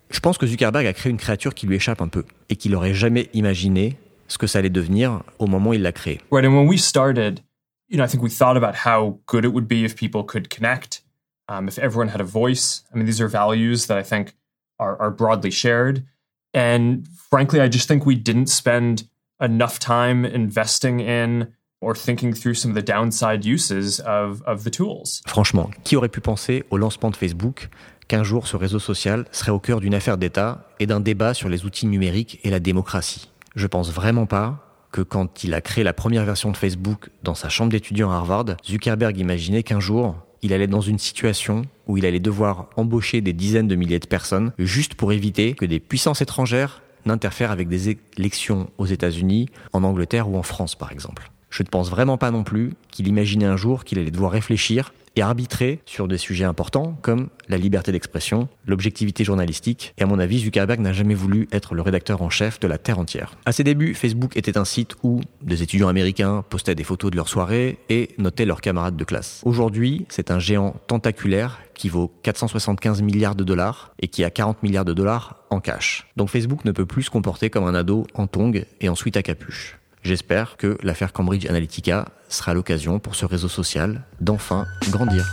Je 0.10 0.20
pense 0.20 0.38
que 0.38 0.46
Zuckerberg 0.46 0.86
a 0.86 0.94
créé 0.94 1.10
une 1.10 1.17
créature 1.17 1.54
qui 1.54 1.67
lui 1.67 1.78
échappe 1.78 2.02
un 2.02 2.08
peu 2.10 2.26
et 2.50 2.56
qu'il 2.58 2.72
n'aurait 2.72 2.94
jamais 2.94 3.30
imaginé 3.34 3.98
ce 4.32 4.38
que 4.38 4.48
ça 4.48 4.60
allait 4.60 4.70
devenir 4.70 5.24
au 5.39 5.48
moment 5.48 5.72
où 5.72 5.74
il 5.74 5.82
l'a 5.82 5.91
créé. 5.91 6.22
Right, 6.32 6.46
and 6.46 6.56
when 6.56 6.67
we 6.67 6.78
started, 6.78 7.41
you 7.89 7.98
know, 7.98 8.06
I 8.06 8.08
think 8.08 8.24
we 8.24 8.30
thought 8.30 8.56
about 8.56 8.88
how 8.88 9.20
good 9.28 9.44
it 9.44 9.52
would 9.54 9.67
be 9.67 9.84
if 9.84 9.96
people 9.96 10.24
could 10.24 10.50
connect, 10.50 11.04
um, 11.50 11.67
if 11.67 11.78
everyone 11.78 12.08
had 12.08 12.22
a 12.22 12.26
voice. 12.26 12.84
I 12.94 12.98
mean, 12.98 13.06
these 13.06 13.22
are 13.22 13.28
values 13.28 13.88
that 13.88 13.98
I 13.98 14.04
think 14.04 14.34
are, 14.80 14.98
are 15.02 15.12
broadly 15.12 15.52
shared. 15.52 16.06
And 16.54 17.06
frankly, 17.30 17.60
I 17.60 17.67
just 17.67 17.88
think 17.88 18.06
we 18.06 18.15
didn't 18.15 18.48
spend 18.48 19.04
enough 19.41 19.80
time 19.80 20.24
investing 20.24 21.02
in 21.02 21.48
or 21.82 21.94
thinking 21.94 22.34
through 22.34 22.54
some 22.54 22.72
of 22.72 22.76
the 22.76 22.82
downside 22.82 23.44
uses 23.44 24.00
of, 24.02 24.41
of 24.44 24.63
the 24.63 24.70
tools. 24.70 25.22
Franchement, 25.28 25.72
qui 25.84 25.98
aurait 25.98 26.10
pu 26.10 26.22
penser 26.22 26.63
au 26.70 26.78
lancement 26.78 27.10
de 27.10 27.17
Facebook 27.17 27.70
qu'un 28.08 28.24
jour 28.24 28.48
ce 28.48 28.56
réseau 28.56 28.80
social 28.80 29.26
serait 29.32 29.52
au 29.52 29.60
cœur 29.60 29.82
d'une 29.82 29.96
affaire 29.96 30.17
d'État 30.17 30.70
et 30.80 30.86
d'un 30.86 31.02
débat 31.02 31.34
sur 31.34 31.50
les 31.50 31.65
outils 31.65 31.88
numériques 31.88 32.39
et 32.44 32.50
la 32.50 32.60
démocratie? 32.60 33.30
Je 33.56 33.68
pense 33.68 33.92
vraiment 33.92 34.26
pas 34.26 34.72
que 34.92 35.02
quand 35.02 35.44
il 35.44 35.54
a 35.54 35.62
créé 35.62 35.84
la 35.84 35.94
première 35.94 36.26
version 36.26 36.52
de 36.52 36.58
Facebook 36.58 37.10
dans 37.24 37.36
sa 37.36 37.50
chambre 37.50 37.72
d'étudiant 37.72 38.12
à 38.12 38.16
Harvard, 38.16 38.46
Zuckerberg 38.66 39.18
imaginait 39.18 39.64
qu'un 39.64 39.80
jour, 39.80 40.16
il 40.42 40.54
allait 40.54 40.68
dans 40.68 40.82
une 40.82 41.00
situation 41.00 41.64
où 41.88 41.98
il 41.98 42.06
allait 42.06 42.20
devoir 42.20 42.70
embaucher 42.76 43.22
des 43.22 43.34
dizaines 43.34 43.68
de 43.68 43.76
milliers 43.76 44.00
de 44.00 44.08
personnes 44.08 44.54
juste 44.58 44.96
pour 44.96 45.12
éviter 45.14 45.54
que 45.54 45.66
des 45.66 45.80
puissances 45.80 46.22
étrangères 46.22 46.82
n'interfèrent 47.06 47.52
avec 47.52 47.68
des 47.68 47.98
élections 48.18 48.70
aux 48.78 48.86
États-Unis, 48.86 49.50
en 49.74 49.84
Angleterre 49.84 50.30
ou 50.30 50.38
en 50.38 50.44
France 50.44 50.76
par 50.76 50.92
exemple. 50.92 51.32
Je 51.50 51.64
ne 51.64 51.68
pense 51.68 51.90
vraiment 51.90 52.18
pas 52.18 52.32
non 52.32 52.44
plus 52.44 52.74
qu'il 52.90 53.08
imaginait 53.08 53.46
un 53.46 53.58
jour 53.58 53.84
qu'il 53.84 54.00
allait 54.00 54.12
devoir 54.12 54.32
réfléchir 54.32 54.94
et 55.15 55.21
arbitrer 55.21 55.80
sur 55.86 56.08
des 56.08 56.17
sujets 56.17 56.45
importants 56.45 56.97
comme 57.02 57.30
la 57.50 57.58
liberté 57.58 57.91
d'expression, 57.91 58.47
l'objectivité 58.65 59.24
journalistique, 59.24 59.93
et 59.97 60.04
à 60.04 60.06
mon 60.06 60.19
avis, 60.19 60.39
Zuckerberg 60.39 60.80
n'a 60.80 60.93
jamais 60.93 61.15
voulu 61.15 61.47
être 61.52 61.76
le 61.76 61.82
rédacteur 61.82 62.21
en 62.21 62.30
chef 62.30 62.60
de 62.60 62.67
la 62.67 62.78
Terre 62.78 63.00
entière. 63.00 63.36
À 63.45 63.52
ses 63.52 63.63
débuts, 63.63 63.93
Facebook 63.93 64.38
était 64.38 64.58
un 64.58 64.65
site 64.65 64.95
où 65.04 65.21
des 65.41 65.63
étudiants 65.63 65.89
américains 65.89 66.43
postaient 66.50 66.76
des 66.76 66.84
photos 66.84 67.12
de 67.12 67.17
leurs 67.17 67.28
soirées 67.28 67.78
et 67.89 68.10
notaient 68.17 68.45
leurs 68.45 68.62
camarades 68.62 68.95
de 68.95 69.04
classe. 69.04 69.41
Aujourd'hui, 69.43 70.06
c'est 70.10 70.32
un 70.32 70.39
géant 70.39 70.76
tentaculaire 70.88 71.60
qui 71.74 71.89
vaut 71.89 72.12
475 72.24 73.02
milliards 73.02 73.36
de 73.36 73.43
dollars 73.43 73.93
et 74.00 74.08
qui 74.08 74.24
a 74.24 74.30
40 74.30 74.62
milliards 74.63 74.86
de 74.86 74.93
dollars 74.93 75.43
en 75.50 75.60
cash. 75.60 76.08
Donc 76.15 76.30
Facebook 76.30 76.63
ne 76.63 76.71
peut 76.71 76.86
plus 76.86 77.04
se 77.04 77.10
comporter 77.10 77.50
comme 77.50 77.65
un 77.65 77.74
ado 77.74 78.06
en 78.13 78.28
tongs 78.28 78.63
et 78.80 78.89
ensuite 78.89 79.17
à 79.17 79.24
capuche. 79.24 79.81
J'espère 80.04 80.58
que 80.58 80.78
l'affaire 80.82 81.14
Cambridge 81.14 81.46
Analytica 81.46 82.08
sera 82.28 82.54
l'occasion 82.54 83.00
pour 83.00 83.16
ce 83.16 83.26
réseau 83.26 83.48
social 83.48 84.02
d'enfin 84.20 84.66
grandir. 84.90 85.26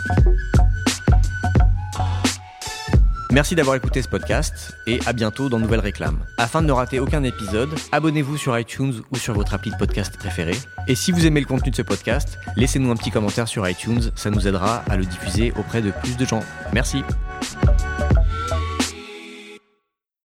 Merci 3.31 3.55
d'avoir 3.55 3.77
écouté 3.77 4.03
ce 4.03 4.09
podcast 4.09 4.75
et 4.87 5.01
à 5.07 5.13
bientôt 5.13 5.49
dans 5.49 5.59
Nouvelle 5.59 5.81
Réclame. 5.81 6.19
Afin 6.39 6.61
de 6.61 6.67
ne 6.67 6.73
rater 6.73 6.99
aucun 6.99 7.23
épisode, 7.23 7.71
abonnez-vous 7.93 8.37
sur 8.37 8.59
iTunes 8.59 9.03
ou 9.11 9.17
sur 9.17 9.35
votre 9.35 9.55
appli 9.55 9.71
de 9.71 9.77
podcast 9.77 10.17
préféré. 10.19 10.53
Et 10.87 10.95
si 10.95 11.13
vous 11.13 11.27
aimez 11.27 11.41
le 11.41 11.47
contenu 11.47 11.71
de 11.71 11.77
ce 11.77 11.83
podcast, 11.83 12.39
laissez-nous 12.57 12.91
un 12.91 12.97
petit 12.97 13.11
commentaire 13.11 13.49
sur 13.49 13.69
iTunes, 13.69 14.11
ça 14.17 14.31
nous 14.31 14.49
aidera 14.49 14.83
à 14.89 14.97
le 14.97 15.05
diffuser 15.05 15.53
auprès 15.57 15.83
de 15.83 15.91
plus 15.91 16.17
de 16.17 16.25
gens. 16.25 16.43
Merci. 16.73 17.03